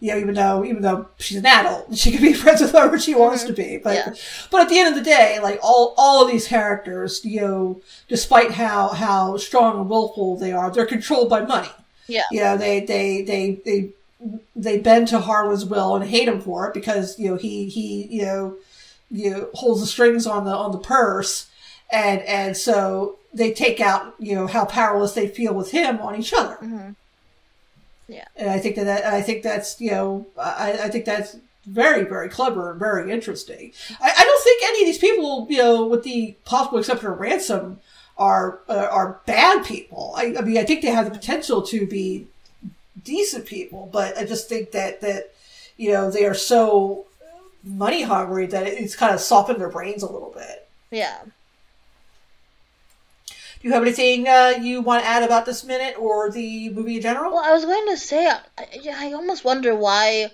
You 0.00 0.12
know, 0.12 0.18
even 0.18 0.34
though 0.34 0.64
even 0.64 0.80
though 0.80 1.08
she's 1.18 1.36
an 1.36 1.44
adult, 1.44 1.94
she 1.94 2.12
can 2.12 2.22
be 2.22 2.32
friends 2.42 2.62
with 2.62 2.70
whoever 2.72 2.98
she 2.98 3.14
wants 3.14 3.44
to 3.44 3.52
mm-hmm. 3.52 3.72
be. 3.72 3.76
But 3.76 3.94
Yeah. 3.94 4.14
but 4.50 4.62
at 4.62 4.68
the 4.70 4.78
end 4.78 4.88
of 4.88 4.94
the 4.94 5.04
day, 5.04 5.38
like 5.42 5.58
all 5.62 5.94
all 5.98 6.24
of 6.24 6.30
these 6.30 6.48
characters, 6.48 7.22
you 7.22 7.42
know, 7.42 7.82
despite 8.08 8.52
how 8.52 8.88
how 8.88 9.36
strong 9.36 9.78
and 9.78 9.90
willful 9.90 10.38
they 10.38 10.52
are, 10.52 10.70
they're 10.70 10.86
controlled 10.86 11.28
by 11.28 11.44
money. 11.44 11.70
Yeah. 12.06 12.24
You 12.30 12.40
know, 12.40 12.56
they 12.56 12.80
they 12.80 13.20
they 13.20 13.60
they 13.66 13.90
they 14.54 14.78
bend 14.78 15.08
to 15.08 15.20
Harlan's 15.20 15.66
will 15.66 15.94
and 15.94 16.08
hate 16.08 16.26
him 16.26 16.40
for 16.40 16.68
it 16.68 16.72
because 16.72 17.18
you 17.18 17.28
know 17.28 17.36
he 17.36 17.68
he 17.68 18.06
you 18.10 18.22
know 18.22 18.56
you 19.10 19.30
know, 19.30 19.48
holds 19.54 19.80
the 19.80 19.86
strings 19.86 20.26
on 20.26 20.44
the 20.44 20.50
on 20.50 20.72
the 20.72 20.78
purse, 20.78 21.46
and 21.90 22.20
and 22.22 22.56
so 22.56 23.18
they 23.32 23.52
take 23.52 23.80
out 23.80 24.14
you 24.18 24.34
know 24.34 24.46
how 24.46 24.64
powerless 24.64 25.12
they 25.12 25.28
feel 25.28 25.54
with 25.54 25.70
him 25.70 26.00
on 26.00 26.16
each 26.16 26.32
other. 26.32 26.56
hmm 26.56 26.90
And 28.36 28.48
I 28.50 28.58
think 28.58 28.76
that, 28.76 28.84
that 28.84 29.04
I 29.04 29.20
think 29.22 29.42
that's 29.42 29.80
you 29.80 29.90
know 29.90 30.26
I, 30.38 30.78
I 30.84 30.88
think 30.88 31.04
that's 31.04 31.36
very 31.66 32.04
very 32.04 32.28
clever 32.28 32.70
and 32.70 32.78
very 32.78 33.10
interesting. 33.10 33.72
I, 34.00 34.10
I 34.16 34.24
don't 34.24 34.44
think 34.44 34.62
any 34.64 34.82
of 34.82 34.86
these 34.86 34.98
people 34.98 35.46
you 35.50 35.58
know 35.58 35.86
with 35.86 36.04
the 36.04 36.36
possible 36.44 36.78
exception 36.78 37.10
of 37.10 37.20
ransom 37.20 37.80
are 38.16 38.60
uh, 38.68 38.88
are 38.90 39.20
bad 39.26 39.64
people. 39.64 40.14
I, 40.16 40.34
I 40.38 40.42
mean 40.42 40.58
I 40.58 40.64
think 40.64 40.82
they 40.82 40.88
have 40.90 41.06
the 41.06 41.18
potential 41.18 41.62
to 41.62 41.86
be 41.86 42.26
decent 43.04 43.46
people, 43.46 43.88
but 43.92 44.16
I 44.16 44.24
just 44.24 44.48
think 44.48 44.70
that 44.72 45.00
that 45.00 45.32
you 45.76 45.92
know 45.92 46.10
they 46.10 46.24
are 46.24 46.34
so 46.34 47.06
money 47.64 48.02
hungry 48.02 48.46
that 48.46 48.66
it's 48.66 48.94
kind 48.94 49.12
of 49.12 49.20
softened 49.20 49.60
their 49.60 49.68
brains 49.68 50.02
a 50.02 50.10
little 50.10 50.30
bit. 50.30 50.68
Yeah. 50.90 51.18
Do 53.60 53.68
you 53.68 53.74
have 53.74 53.82
anything 53.82 54.28
uh, 54.28 54.54
you 54.60 54.82
want 54.82 55.02
to 55.02 55.08
add 55.08 55.22
about 55.22 55.46
this 55.46 55.64
minute 55.64 55.96
or 55.98 56.30
the 56.30 56.68
movie 56.70 56.96
in 56.96 57.02
general? 57.02 57.32
Well, 57.32 57.44
I 57.44 57.52
was 57.52 57.64
going 57.64 57.88
to 57.88 57.96
say, 57.96 58.26
I, 58.26 58.68
I, 58.94 59.12
almost 59.12 59.44
wonder 59.44 59.74
why 59.74 60.30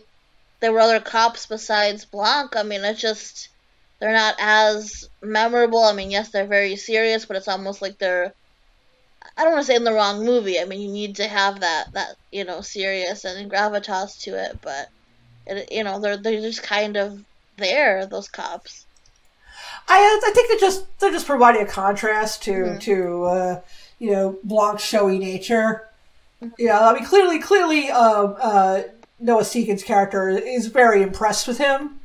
there 0.60 0.72
were 0.72 0.80
other 0.80 1.00
cops 1.00 1.46
besides 1.46 2.04
Blanc. 2.04 2.56
I 2.56 2.62
mean, 2.62 2.84
it's 2.84 3.00
just 3.00 3.48
they're 4.00 4.12
not 4.12 4.34
as 4.40 5.08
memorable. 5.20 5.84
I 5.84 5.92
mean, 5.92 6.10
yes, 6.10 6.30
they're 6.30 6.46
very 6.46 6.74
serious, 6.76 7.24
but 7.24 7.36
it's 7.36 7.48
almost 7.48 7.80
like 7.80 7.98
they're. 7.98 8.32
I 9.36 9.44
don't 9.44 9.52
want 9.52 9.66
to 9.66 9.72
say 9.72 9.76
in 9.76 9.84
the 9.84 9.92
wrong 9.92 10.24
movie. 10.24 10.58
I 10.58 10.64
mean, 10.64 10.80
you 10.80 10.90
need 10.90 11.16
to 11.16 11.28
have 11.28 11.60
that 11.60 11.92
that 11.92 12.16
you 12.32 12.44
know 12.44 12.60
serious 12.60 13.24
and 13.24 13.50
gravitas 13.50 14.20
to 14.22 14.30
it, 14.32 14.58
but 14.60 14.88
it, 15.46 15.70
you 15.70 15.84
know 15.84 16.00
they're 16.00 16.16
they're 16.16 16.40
just 16.40 16.64
kind 16.64 16.96
of 16.96 17.24
there. 17.56 18.06
Those 18.06 18.28
cops. 18.28 18.86
I 19.88 20.20
I 20.26 20.30
think 20.32 20.48
they're 20.48 20.68
just 20.70 20.84
they're 20.98 21.12
just 21.12 21.26
providing 21.26 21.62
a 21.62 21.66
contrast 21.66 22.42
to 22.44 22.52
Mhm. 22.52 22.80
to 22.82 23.24
uh, 23.24 23.60
you 23.98 24.10
know 24.12 24.38
Blanc's 24.44 24.84
showy 24.84 25.18
nature. 25.18 25.88
Yeah, 26.58 26.80
I 26.88 26.92
mean 26.94 27.04
clearly 27.04 27.38
clearly 27.38 27.90
um, 27.90 28.36
uh, 28.40 28.82
Noah 29.20 29.42
Segan's 29.44 29.82
character 29.84 30.28
is 30.28 30.66
very 30.66 31.02
impressed 31.02 31.46
with 31.46 31.58
him. 31.58 31.98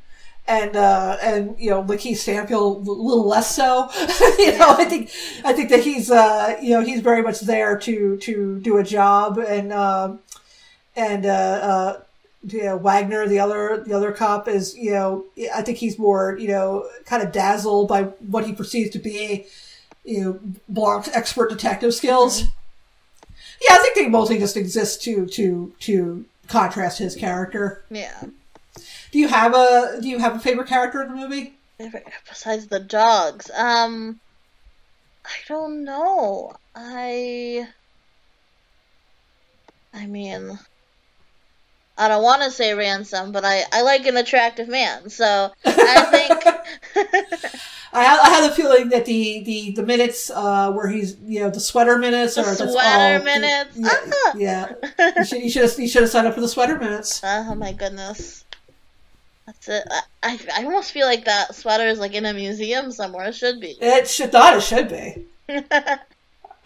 And 0.49 0.77
uh, 0.77 1.17
and 1.21 1.55
you 1.59 1.69
know 1.69 1.83
Lakeith 1.83 2.17
Stanfield 2.17 2.87
a 2.87 2.91
little 2.91 3.27
less 3.27 3.53
so. 3.53 3.89
you 4.39 4.57
know 4.57 4.75
I 4.77 4.85
think 4.85 5.11
I 5.43 5.51
think 5.53 5.69
that 5.71 5.81
he's 5.81 6.09
uh, 6.09 6.55
you 6.61 6.69
know 6.71 6.81
he's 6.81 7.01
very 7.01 7.21
much 7.21 7.41
there 7.41 7.77
to 7.79 8.15
to 8.17 8.59
do 8.61 8.77
a 8.77 8.83
job 8.83 9.37
and 9.39 9.73
um 9.73 10.19
and 10.95 11.25
uh, 11.25 11.29
uh, 11.29 12.01
you 12.43 12.63
know, 12.63 12.77
Wagner, 12.77 13.27
the 13.27 13.39
other 13.39 13.83
the 13.85 13.93
other 13.93 14.11
cop, 14.11 14.47
is 14.47 14.75
you 14.77 14.91
know 14.91 15.25
I 15.53 15.61
think 15.61 15.77
he's 15.77 15.97
more 15.99 16.37
you 16.37 16.47
know 16.49 16.87
kind 17.05 17.23
of 17.23 17.31
dazzled 17.31 17.87
by 17.87 18.03
what 18.03 18.45
he 18.45 18.53
perceives 18.53 18.91
to 18.91 18.99
be 18.99 19.45
you 20.03 20.23
know 20.23 20.39
Blanc's 20.69 21.09
expert 21.09 21.49
detective 21.49 21.93
skills. 21.93 22.43
Yeah, 23.61 23.73
I 23.73 23.77
think 23.77 23.95
they 23.95 24.07
mostly 24.07 24.37
just 24.37 24.57
exist 24.57 25.01
to 25.03 25.25
to 25.27 25.73
to 25.81 26.25
contrast 26.47 26.99
his 26.99 27.15
character. 27.15 27.83
Yeah. 27.89 28.23
Do 29.11 29.19
you 29.19 29.27
have 29.27 29.53
a 29.53 29.99
do 30.01 30.07
you 30.07 30.19
have 30.19 30.35
a 30.35 30.39
favorite 30.39 30.67
character 30.67 31.01
in 31.01 31.09
the 31.09 31.15
movie? 31.15 31.53
Besides 32.27 32.67
the 32.67 32.79
dogs, 32.79 33.51
um, 33.55 34.19
I 35.25 35.35
don't 35.47 35.83
know. 35.83 36.53
I, 36.75 37.67
I 39.93 40.05
mean, 40.07 40.57
I 41.97 42.07
don't 42.07 42.21
want 42.23 42.43
to 42.43 42.51
say 42.51 42.73
ransom, 42.73 43.31
but 43.31 43.43
I 43.45 43.63
I 43.71 43.81
like 43.81 44.05
an 44.05 44.17
attractive 44.17 44.67
man, 44.67 45.09
so 45.09 45.51
I 45.65 46.03
think. 46.11 46.45
I, 47.93 48.19
I 48.19 48.29
had 48.29 48.51
a 48.51 48.53
feeling 48.53 48.89
that 48.89 49.05
the 49.05 49.41
the 49.43 49.71
the 49.71 49.83
minutes 49.83 50.29
uh, 50.29 50.71
where 50.71 50.87
he's 50.89 51.17
you 51.25 51.39
know 51.39 51.49
the 51.49 51.59
sweater 51.59 51.97
minutes 51.97 52.35
The 52.35 52.41
or 52.41 52.53
sweater 52.55 53.17
all- 53.17 53.23
minutes? 53.23 53.75
Yeah, 53.75 53.89
Ah! 54.13 54.33
yeah. 54.37 54.73
You 55.17 55.23
should 55.25 55.41
you 55.41 55.49
should 55.49 55.61
have 55.63 55.79
you 55.79 55.87
should 55.87 56.01
have 56.03 56.11
signed 56.11 56.27
up 56.27 56.35
for 56.35 56.41
the 56.41 56.47
sweater 56.47 56.77
minutes. 56.77 57.21
oh 57.25 57.55
my 57.55 57.71
goodness, 57.71 58.43
that's 59.45 59.67
it. 59.69 59.83
I, 59.89 60.01
I 60.23 60.39
I 60.57 60.63
almost 60.65 60.91
feel 60.91 61.07
like 61.07 61.25
that 61.25 61.55
sweater 61.55 61.87
is 61.87 61.97
like 61.99 62.13
in 62.13 62.25
a 62.25 62.33
museum 62.33 62.91
somewhere. 62.91 63.29
It 63.29 63.35
should 63.35 63.59
be. 63.59 63.75
It 63.81 64.07
should 64.07 64.31
thought 64.31 64.57
it 64.57 64.61
should 64.63 64.89
be. 64.89 65.25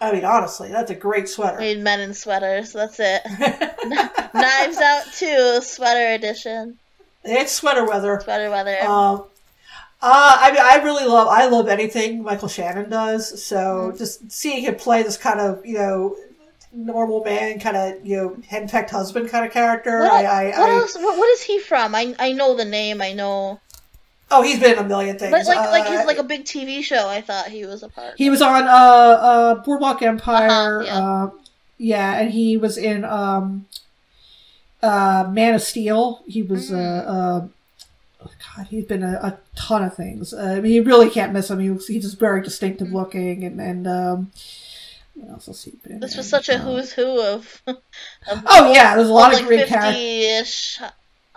I 0.02 0.12
mean, 0.12 0.24
honestly, 0.24 0.68
that's 0.68 0.90
a 0.90 0.94
great 0.94 1.28
sweater. 1.28 1.58
Made 1.58 1.78
men 1.80 2.00
in 2.00 2.12
sweaters. 2.14 2.72
That's 2.72 2.98
it. 2.98 3.22
Knives 4.34 4.78
Out 4.78 5.04
too, 5.14 5.60
sweater 5.62 6.12
edition, 6.14 6.78
it's 7.24 7.52
sweater 7.52 7.86
weather. 7.86 8.20
sweater 8.22 8.50
weather. 8.50 8.80
Um, 8.82 9.24
uh, 10.04 10.36
I 10.40 10.50
mean, 10.50 10.60
I 10.60 10.82
really 10.82 11.04
love 11.06 11.28
I 11.28 11.46
love 11.46 11.68
anything 11.68 12.22
Michael 12.22 12.48
Shannon 12.48 12.90
does. 12.90 13.42
So 13.44 13.56
Mm-hmm. 13.56 13.96
just 13.98 14.30
seeing 14.32 14.62
him 14.64 14.74
play 14.74 15.02
this 15.04 15.16
kind 15.16 15.38
of 15.40 15.64
you 15.64 15.74
know 15.74 16.16
normal 16.72 17.22
man, 17.22 17.60
kind 17.60 17.76
of 17.76 18.04
you 18.04 18.16
know 18.16 18.36
henpecked 18.50 18.90
husband 18.90 19.28
kind 19.28 19.46
of 19.46 19.52
character. 19.52 20.00
What, 20.00 20.12
I, 20.12 20.24
I, 20.50 20.58
what 20.58 20.70
I 20.70 20.74
else? 20.74 20.96
What, 20.96 21.16
what 21.18 21.28
is 21.30 21.42
he 21.42 21.60
from? 21.60 21.94
I 21.94 22.14
I 22.18 22.32
know 22.32 22.56
the 22.56 22.64
name. 22.64 23.00
I 23.00 23.12
know, 23.12 23.60
oh, 24.32 24.42
he's 24.42 24.58
been 24.58 24.72
in 24.72 24.78
a 24.78 24.88
million 24.88 25.18
things. 25.18 25.30
but 25.30 25.46
like 25.46 25.70
like 25.70 25.86
he's 25.86 26.00
Uh, 26.00 26.06
like 26.06 26.18
a 26.18 26.24
big 26.24 26.44
TV 26.44 26.82
show. 26.82 27.08
I 27.08 27.20
thought 27.20 27.48
he 27.48 27.64
was 27.66 27.82
a 27.82 27.88
part. 27.88 28.14
He 28.16 28.30
was 28.30 28.42
on 28.42 28.64
uh, 28.64 28.68
uh, 28.70 29.54
Boardwalk 29.56 30.02
Empire. 30.02 30.82
Uh-huh, 30.82 30.84
yeah. 30.84 30.98
uh, 30.98 31.30
yeah, 31.78 32.18
and 32.20 32.30
he 32.32 32.56
was 32.56 32.76
in 32.78 33.04
um, 33.04 33.66
uh, 34.82 35.28
Man 35.30 35.54
of 35.54 35.62
Steel. 35.62 36.22
He 36.26 36.42
was 36.42 36.70
Mm. 36.70 36.76
uh, 36.78 37.10
uh, 37.10 37.46
oh 38.24 38.30
God, 38.56 38.66
he's 38.68 38.84
been 38.84 39.02
a, 39.02 39.14
a 39.22 39.38
ton 39.56 39.84
of 39.84 39.94
things. 39.94 40.32
Uh, 40.32 40.54
I 40.56 40.60
mean, 40.60 40.72
you 40.72 40.82
really 40.82 41.10
can't 41.10 41.32
miss 41.32 41.50
him. 41.50 41.58
He 41.60 41.70
was, 41.70 41.86
he's 41.86 42.02
just 42.04 42.18
very 42.18 42.42
distinctive 42.42 42.88
Mm. 42.88 42.94
looking, 42.94 43.44
and 43.44 43.60
and 43.60 43.86
um, 43.86 44.32
what 45.14 45.30
else 45.30 45.46
has 45.46 45.62
he 45.64 45.72
been? 45.86 46.00
This 46.00 46.16
was 46.16 46.26
in? 46.26 46.30
such 46.30 46.48
a 46.48 46.54
Uh, 46.54 46.58
who's 46.58 46.92
who 46.92 47.20
of. 47.22 47.62
of 47.66 47.78
Oh 48.46 48.72
yeah, 48.72 48.94
there's 48.96 49.08
a 49.08 49.12
lot 49.12 49.32
like 49.32 49.42
of 49.42 49.48
great 49.48 49.66
characters. 49.68 50.80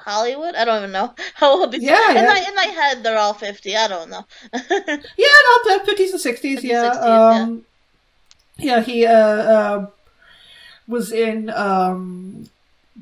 Hollywood. 0.05 0.55
I 0.55 0.63
don't 0.65 0.77
even 0.77 0.91
know 0.91 1.13
how 1.33 1.59
old 1.59 1.71
these. 1.71 1.83
Yeah, 1.83 2.11
in 2.11 2.15
yeah. 2.17 2.25
my 2.33 2.45
in 2.47 2.55
my 2.55 2.65
head, 2.81 3.03
they're 3.03 3.17
all 3.17 3.33
fifty. 3.33 3.75
I 3.75 3.87
don't 3.87 4.09
know. 4.09 4.25
Yeah, 4.53 5.35
no, 5.47 5.77
the 5.79 5.83
fifties 5.85 6.11
and 6.11 6.21
sixties. 6.21 6.63
Yeah, 6.63 6.91
60s, 6.91 7.03
yeah. 7.03 7.41
um, 7.43 7.65
yeah. 8.57 8.81
He 8.81 9.05
uh, 9.05 9.11
uh, 9.13 9.87
was 10.87 11.11
in 11.11 11.49
um, 11.49 12.47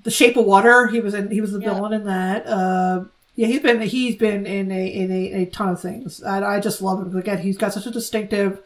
The 0.03 0.11
Shape 0.11 0.37
of 0.37 0.45
Water. 0.45 0.87
He 0.87 0.99
was 1.01 1.13
in. 1.13 1.29
He 1.29 1.41
was 1.41 1.51
the 1.51 1.59
Yeah. 1.59 1.73
villain 1.75 1.93
in 1.93 2.05
that. 2.05 2.47
Uh, 2.47 3.03
yeah, 3.35 3.47
he's 3.47 3.61
been 3.61 3.81
he's 3.81 4.15
been 4.15 4.45
in 4.45 4.71
a 4.71 4.87
in 4.87 5.11
a, 5.11 5.33
a 5.41 5.45
ton 5.47 5.69
of 5.69 5.81
things, 5.81 6.21
and 6.21 6.45
I 6.45 6.59
just 6.59 6.81
love 6.81 6.99
him. 7.01 7.17
Again, 7.17 7.39
he's 7.39 7.57
got 7.57 7.73
such 7.73 7.85
a 7.87 7.91
distinctive, 7.91 8.59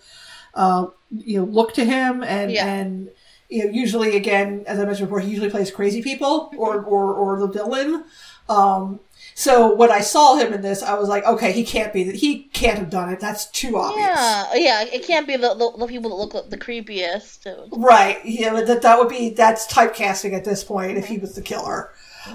uh, 0.54 0.88
you 1.10 1.40
know, 1.40 1.46
look 1.46 1.74
to 1.76 1.86
him, 1.86 2.24
and 2.24 2.52
Yeah. 2.52 2.66
and 2.68 3.10
you 3.50 3.66
know, 3.66 3.72
usually 3.72 4.16
again, 4.16 4.64
as 4.68 4.80
I 4.80 4.86
mentioned 4.86 5.08
before, 5.08 5.20
he 5.20 5.30
usually 5.30 5.50
plays 5.50 5.72
crazy 5.72 6.02
people 6.02 6.52
or 6.58 6.82
or 6.84 7.14
or 7.14 7.40
the 7.40 7.48
villain. 7.48 8.04
Um, 8.50 9.00
so 9.34 9.76
when 9.76 9.92
I 9.92 10.00
saw 10.00 10.36
him 10.36 10.52
in 10.52 10.62
this, 10.62 10.82
I 10.82 10.96
was 10.96 11.10
like, 11.10 11.24
okay, 11.26 11.52
he 11.52 11.64
can't 11.64 11.94
be. 11.94 12.04
That. 12.04 12.16
He 12.16 12.44
can't 12.54 12.78
have 12.80 12.90
done 12.90 13.10
it. 13.10 13.20
That's 13.20 13.46
too 13.52 13.78
obvious. 13.78 14.08
Yeah, 14.08 14.56
yeah. 14.56 14.86
It 14.92 15.06
can't 15.06 15.28
be 15.28 15.38
the, 15.38 15.54
the 15.54 15.74
the 15.78 15.88
people 15.88 16.10
that 16.10 16.36
look 16.36 16.50
the 16.50 16.58
creepiest. 16.58 17.46
Right. 17.72 18.20
Yeah, 18.26 18.54
but 18.54 18.68
that 18.68 18.82
that 18.82 18.98
would 18.98 19.10
be 19.10 19.30
that's 19.30 19.72
typecasting 19.72 20.34
at 20.34 20.44
this 20.44 20.64
point 20.64 20.98
if 20.98 21.06
he 21.06 21.18
was 21.18 21.36
the 21.36 21.42
killer. 21.42 21.92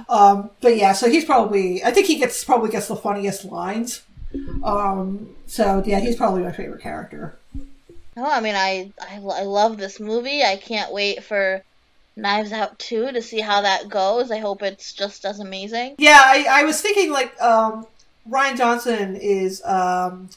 Um, 0.08 0.50
but 0.60 0.76
yeah, 0.76 0.92
so 0.92 1.10
he's 1.10 1.24
probably 1.24 1.82
I 1.84 1.90
think 1.90 2.06
he 2.06 2.18
gets 2.18 2.44
probably 2.44 2.70
gets 2.70 2.88
the 2.88 2.96
funniest 2.96 3.44
lines. 3.44 4.02
Um, 4.64 5.34
so 5.46 5.82
yeah, 5.84 6.00
he's 6.00 6.16
probably 6.16 6.42
my 6.42 6.52
favorite 6.52 6.82
character. 6.82 7.38
No, 8.16 8.24
I 8.24 8.40
mean 8.40 8.54
I, 8.54 8.92
I 9.00 9.16
I 9.16 9.42
love 9.42 9.78
this 9.78 10.00
movie. 10.00 10.42
I 10.42 10.56
can't 10.56 10.92
wait 10.92 11.24
for 11.24 11.62
Knives 12.16 12.52
Out 12.52 12.78
2 12.78 13.12
to 13.12 13.22
see 13.22 13.40
how 13.40 13.62
that 13.62 13.88
goes. 13.88 14.30
I 14.30 14.38
hope 14.38 14.62
it's 14.62 14.92
just 14.92 15.24
as 15.24 15.40
amazing. 15.40 15.94
Yeah, 15.98 16.20
I, 16.22 16.46
I 16.48 16.64
was 16.64 16.80
thinking 16.80 17.10
like 17.10 17.40
um, 17.40 17.86
Rian 18.28 18.56
Johnson 18.56 19.16
is 19.16 19.64
um, 19.64 20.28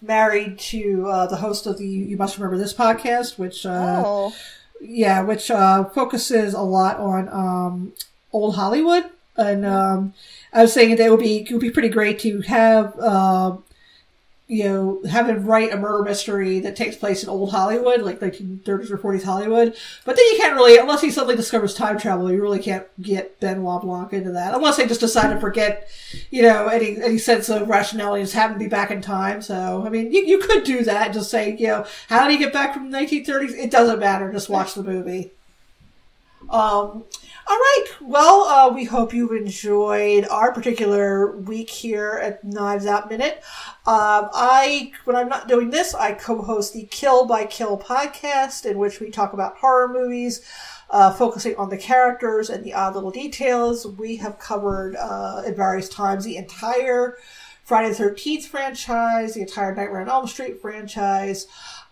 married 0.00 0.58
to 0.58 1.06
uh, 1.08 1.26
the 1.26 1.36
host 1.36 1.66
of 1.66 1.78
the 1.78 1.86
You 1.86 2.16
Must 2.16 2.36
Remember 2.38 2.56
This 2.56 2.72
podcast, 2.72 3.38
which 3.38 3.66
uh, 3.66 4.02
oh, 4.04 4.34
yeah, 4.80 5.20
which 5.22 5.50
uh, 5.50 5.84
focuses 5.84 6.54
a 6.54 6.62
lot 6.62 6.96
on 6.98 7.28
um, 7.28 7.92
old 8.32 8.56
Hollywood, 8.56 9.04
and 9.36 9.66
um, 9.66 10.14
I 10.52 10.62
was 10.62 10.72
saying 10.72 10.96
that 10.96 11.06
it 11.06 11.10
would 11.10 11.20
be 11.20 11.42
it 11.42 11.52
would 11.52 11.60
be 11.60 11.70
pretty 11.70 11.90
great 11.90 12.18
to 12.20 12.40
have 12.42 12.98
uh, 12.98 13.56
you 14.50 14.64
know, 14.64 15.00
have 15.08 15.28
him 15.28 15.46
write 15.46 15.72
a 15.72 15.76
murder 15.76 16.02
mystery 16.02 16.58
that 16.58 16.74
takes 16.74 16.96
place 16.96 17.22
in 17.22 17.28
old 17.28 17.52
Hollywood, 17.52 18.02
like 18.02 18.18
1930s 18.18 18.90
or 18.90 18.98
40s 18.98 19.22
Hollywood. 19.22 19.76
But 20.04 20.16
then 20.16 20.24
you 20.32 20.38
can't 20.38 20.56
really, 20.56 20.76
unless 20.76 21.02
he 21.02 21.12
suddenly 21.12 21.36
discovers 21.36 21.72
time 21.72 22.00
travel, 22.00 22.32
you 22.32 22.42
really 22.42 22.58
can't 22.58 22.84
get 23.00 23.38
Benoit 23.38 23.82
Blanc 23.82 24.12
into 24.12 24.32
that. 24.32 24.52
Unless 24.52 24.78
they 24.78 24.88
just 24.88 24.98
decide 24.98 25.32
to 25.32 25.38
forget, 25.38 25.88
you 26.30 26.42
know, 26.42 26.66
any, 26.66 27.00
any 27.00 27.16
sense 27.16 27.48
of 27.48 27.68
rationality, 27.68 28.24
just 28.24 28.34
have 28.34 28.50
him 28.50 28.58
be 28.58 28.66
back 28.66 28.90
in 28.90 29.00
time. 29.00 29.40
So, 29.40 29.84
I 29.86 29.88
mean, 29.88 30.12
you, 30.12 30.26
you 30.26 30.38
could 30.40 30.64
do 30.64 30.82
that, 30.82 31.12
just 31.12 31.30
say, 31.30 31.56
you 31.56 31.68
know, 31.68 31.86
how 32.08 32.26
did 32.26 32.32
he 32.32 32.38
get 32.38 32.52
back 32.52 32.74
from 32.74 32.90
the 32.90 32.98
1930s? 32.98 33.52
It 33.56 33.70
doesn't 33.70 34.00
matter, 34.00 34.32
just 34.32 34.50
watch 34.50 34.74
the 34.74 34.82
movie. 34.82 35.30
Um, 36.50 37.04
all 37.46 37.56
right. 37.56 37.84
Well, 38.00 38.42
uh, 38.42 38.74
we 38.74 38.84
hope 38.84 39.14
you've 39.14 39.30
enjoyed 39.30 40.26
our 40.28 40.52
particular 40.52 41.36
week 41.36 41.70
here 41.70 42.20
at 42.20 42.42
Knives 42.42 42.86
Out 42.86 43.08
Minute. 43.08 43.36
Um, 43.86 44.30
I, 44.34 44.90
when 45.04 45.14
I'm 45.14 45.28
not 45.28 45.46
doing 45.46 45.70
this, 45.70 45.94
I 45.94 46.12
co-host 46.12 46.74
the 46.74 46.88
Kill 46.90 47.24
by 47.24 47.46
Kill 47.46 47.78
podcast, 47.78 48.68
in 48.68 48.78
which 48.78 48.98
we 48.98 49.10
talk 49.10 49.32
about 49.32 49.58
horror 49.58 49.88
movies, 49.92 50.40
uh, 50.90 51.12
focusing 51.12 51.54
on 51.54 51.70
the 51.70 51.78
characters 51.78 52.50
and 52.50 52.64
the 52.64 52.74
odd 52.74 52.96
little 52.96 53.12
details. 53.12 53.86
We 53.86 54.16
have 54.16 54.40
covered 54.40 54.96
uh, 54.96 55.42
at 55.46 55.54
various 55.54 55.88
times 55.88 56.24
the 56.24 56.36
entire 56.36 57.16
Friday 57.62 57.90
the 57.90 57.94
Thirteenth 57.94 58.46
franchise, 58.46 59.34
the 59.34 59.42
entire 59.42 59.72
Nightmare 59.72 60.00
on 60.00 60.08
Elm 60.08 60.26
Street 60.26 60.60
franchise. 60.60 61.46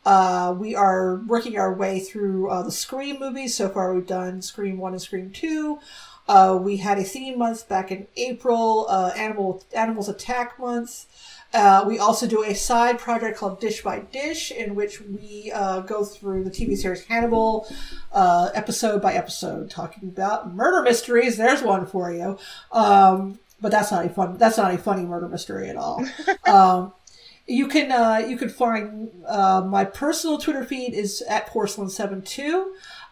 Uh, 0.08 0.52
we 0.52 0.74
are 0.74 1.16
working 1.26 1.58
our 1.58 1.74
way 1.74 2.00
through 2.00 2.48
uh, 2.48 2.62
the 2.62 2.72
Scream 2.72 3.20
movies. 3.20 3.54
So 3.54 3.68
far, 3.68 3.92
we've 3.92 4.06
done 4.06 4.40
Scream 4.40 4.78
1 4.78 4.92
and 4.94 5.02
Scream 5.02 5.30
2. 5.30 5.78
Uh, 6.26 6.58
we 6.58 6.78
had 6.78 6.98
a 6.98 7.04
theme 7.04 7.38
month 7.38 7.68
back 7.68 7.92
in 7.92 8.06
April, 8.16 8.86
uh, 8.88 9.12
Animal 9.14 9.62
Animals 9.74 10.08
Attack 10.08 10.58
Month. 10.58 11.04
Uh, 11.52 11.84
we 11.86 11.98
also 11.98 12.26
do 12.26 12.42
a 12.42 12.54
side 12.54 12.98
project 12.98 13.36
called 13.36 13.60
Dish 13.60 13.82
by 13.82 13.98
Dish, 13.98 14.50
in 14.50 14.74
which 14.74 15.02
we 15.02 15.52
uh, 15.54 15.80
go 15.80 16.06
through 16.06 16.42
the 16.42 16.50
TV 16.50 16.74
series 16.74 17.04
Hannibal 17.04 17.68
episode 18.14 19.02
by 19.02 19.12
episode, 19.12 19.68
talking 19.68 20.08
about 20.08 20.54
murder 20.54 20.80
mysteries. 20.80 21.36
There's 21.36 21.62
one 21.62 21.84
for 21.84 22.10
you. 22.10 22.38
Um, 22.72 23.40
but 23.60 23.72
that's 23.72 23.90
not 23.90 24.06
a 24.06 24.08
fun. 24.08 24.38
That's 24.38 24.56
not 24.56 24.72
a 24.72 24.78
funny 24.78 25.02
murder 25.02 25.28
mystery 25.28 25.68
at 25.68 25.76
all. 25.76 26.02
um, 26.46 26.92
you 27.48 27.66
can 27.66 27.90
uh, 27.90 28.18
you 28.18 28.36
can 28.36 28.50
find 28.50 29.10
uh, 29.26 29.62
my 29.66 29.84
personal 29.84 30.38
Twitter 30.38 30.64
feed 30.64 30.92
is 30.92 31.22
at 31.22 31.48
porcelain72. 31.48 32.66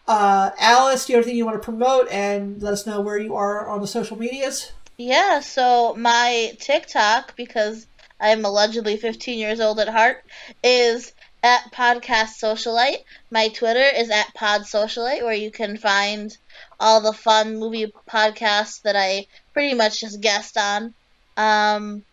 Uh, 0.07 0.51
Alice, 0.59 1.05
do 1.05 1.13
you 1.13 1.17
have 1.17 1.25
anything 1.25 1.37
you 1.37 1.45
want 1.45 1.61
to 1.61 1.65
promote 1.65 2.07
and 2.09 2.61
let 2.61 2.71
us 2.71 2.85
know 2.85 3.01
where 3.01 3.17
you 3.17 3.35
are 3.35 3.67
on 3.67 3.81
the 3.81 3.87
social 3.87 4.17
medias? 4.17 4.71
Yeah, 4.97 5.41
so 5.41 5.95
my 5.95 6.55
TikTok, 6.59 7.35
because 7.35 7.87
I'm 8.19 8.45
allegedly 8.45 8.95
15 8.95 9.37
years 9.37 9.59
old 9.59 9.79
at 9.79 9.89
heart, 9.89 10.23
is 10.63 11.13
at 11.43 11.71
Podcast 11.73 12.39
Socialite. 12.41 13.03
My 13.29 13.49
Twitter 13.49 13.83
is 13.95 14.09
at 14.09 14.33
Pod 14.33 14.61
Socialite, 14.61 15.23
where 15.23 15.33
you 15.33 15.51
can 15.51 15.77
find 15.77 16.35
all 16.79 17.01
the 17.01 17.13
fun 17.13 17.59
movie 17.59 17.91
podcasts 18.09 18.81
that 18.83 18.95
I 18.95 19.27
pretty 19.53 19.73
much 19.75 19.99
just 19.99 20.21
guest 20.21 20.57
on. 20.57 20.93
Um, 21.35 22.03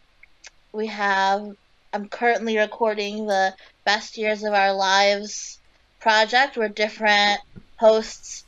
we 0.72 0.88
have 0.88 1.54
I'm 1.94 2.08
currently 2.08 2.58
recording 2.58 3.28
the 3.28 3.54
Best 3.84 4.18
Years 4.18 4.42
of 4.42 4.52
Our 4.52 4.72
Lives 4.72 5.60
project 6.00 6.56
where 6.56 6.68
different 6.68 7.40
hosts 7.76 8.44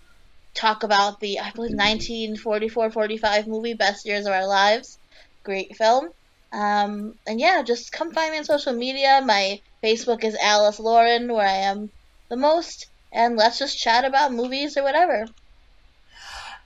talk 0.53 0.83
about 0.83 1.21
the, 1.21 1.39
I 1.39 1.53
believe, 1.53 1.77
1944 1.77 2.91
45 2.91 3.47
movie, 3.47 3.75
Best 3.75 4.05
Years 4.05 4.27
of 4.27 4.33
Our 4.33 4.49
Lives. 4.49 4.99
Great 5.45 5.77
film. 5.77 6.09
Um, 6.53 7.15
and 7.25 7.39
yeah, 7.39 7.63
just 7.63 7.93
come 7.93 8.11
find 8.13 8.33
me 8.33 8.39
on 8.39 8.45
social 8.45 8.73
media. 8.73 9.23
My 9.25 9.61
Facebook 9.81 10.25
is 10.25 10.37
Alice 10.43 10.81
Lauren, 10.81 11.33
where 11.33 11.47
I 11.47 11.59
am 11.71 11.91
the 12.29 12.37
most, 12.37 12.87
and 13.13 13.37
let's 13.37 13.61
just 13.61 13.79
chat 13.79 14.05
about 14.05 14.33
movies 14.33 14.77
or 14.77 14.83
whatever. 14.83 15.25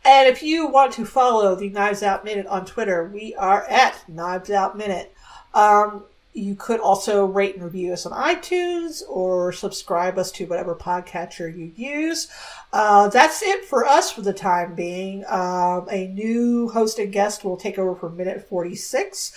And 0.02 0.28
if 0.28 0.42
you 0.42 0.66
want 0.66 0.94
to 0.94 1.04
follow 1.04 1.54
the 1.54 1.68
Knives 1.68 2.02
Out 2.02 2.24
Minute 2.24 2.46
on 2.46 2.64
Twitter, 2.64 3.04
we 3.04 3.34
are 3.34 3.66
at 3.66 4.02
Knives 4.08 4.50
Out 4.50 4.78
Minute. 4.78 5.14
Um, 5.52 6.04
you 6.32 6.54
could 6.54 6.78
also 6.78 7.26
rate 7.26 7.56
and 7.56 7.64
review 7.64 7.92
us 7.92 8.06
on 8.06 8.12
iTunes 8.12 9.02
or 9.08 9.52
subscribe 9.52 10.16
us 10.16 10.30
to 10.30 10.46
whatever 10.46 10.76
podcatcher 10.76 11.54
you 11.54 11.72
use. 11.74 12.28
Uh, 12.72 13.08
that's 13.08 13.42
it 13.42 13.64
for 13.64 13.84
us 13.84 14.12
for 14.12 14.22
the 14.22 14.32
time 14.32 14.74
being. 14.74 15.24
Um, 15.26 15.88
a 15.90 16.06
new 16.06 16.68
host 16.68 16.98
and 17.00 17.12
guest 17.12 17.44
will 17.44 17.56
take 17.56 17.78
over 17.78 17.96
for 17.96 18.10
minute 18.10 18.48
46. 18.48 19.32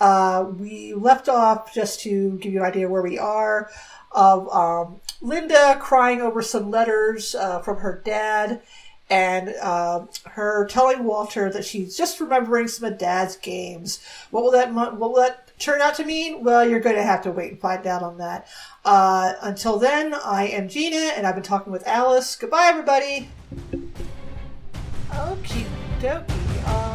Uh, 0.00 0.46
we 0.56 0.94
left 0.94 1.28
off 1.28 1.74
just 1.74 2.00
to 2.00 2.38
give 2.38 2.52
you 2.52 2.60
an 2.60 2.66
idea 2.66 2.88
where 2.88 3.02
we 3.02 3.18
are 3.18 3.70
of 4.12 4.48
um, 4.48 5.00
Linda 5.20 5.76
crying 5.80 6.22
over 6.22 6.40
some 6.40 6.70
letters 6.70 7.34
uh, 7.34 7.60
from 7.60 7.78
her 7.78 8.00
dad 8.04 8.62
and 9.10 9.54
uh, 9.62 10.06
her 10.24 10.66
telling 10.66 11.04
Walter 11.04 11.50
that 11.50 11.64
she's 11.64 11.96
just 11.96 12.20
remembering 12.20 12.68
some 12.68 12.90
of 12.90 12.98
Dad's 12.98 13.36
games. 13.36 14.00
What 14.30 14.44
will 14.44 14.50
that 14.52 14.72
what 14.72 14.98
will 14.98 15.14
that 15.14 15.47
turn 15.58 15.80
out 15.80 15.94
to 15.96 16.04
mean? 16.04 16.42
Well, 16.44 16.68
you're 16.68 16.80
going 16.80 16.96
to 16.96 17.02
have 17.02 17.22
to 17.22 17.30
wait 17.30 17.52
and 17.52 17.60
find 17.60 17.86
out 17.86 18.02
on 18.02 18.18
that. 18.18 18.48
Uh, 18.84 19.34
until 19.42 19.78
then, 19.78 20.14
I 20.14 20.46
am 20.48 20.68
Gina, 20.68 21.12
and 21.16 21.26
I've 21.26 21.34
been 21.34 21.44
talking 21.44 21.72
with 21.72 21.86
Alice. 21.86 22.36
Goodbye, 22.36 22.66
everybody. 22.68 23.28
Okie 25.10 25.66
dokie. 26.00 26.87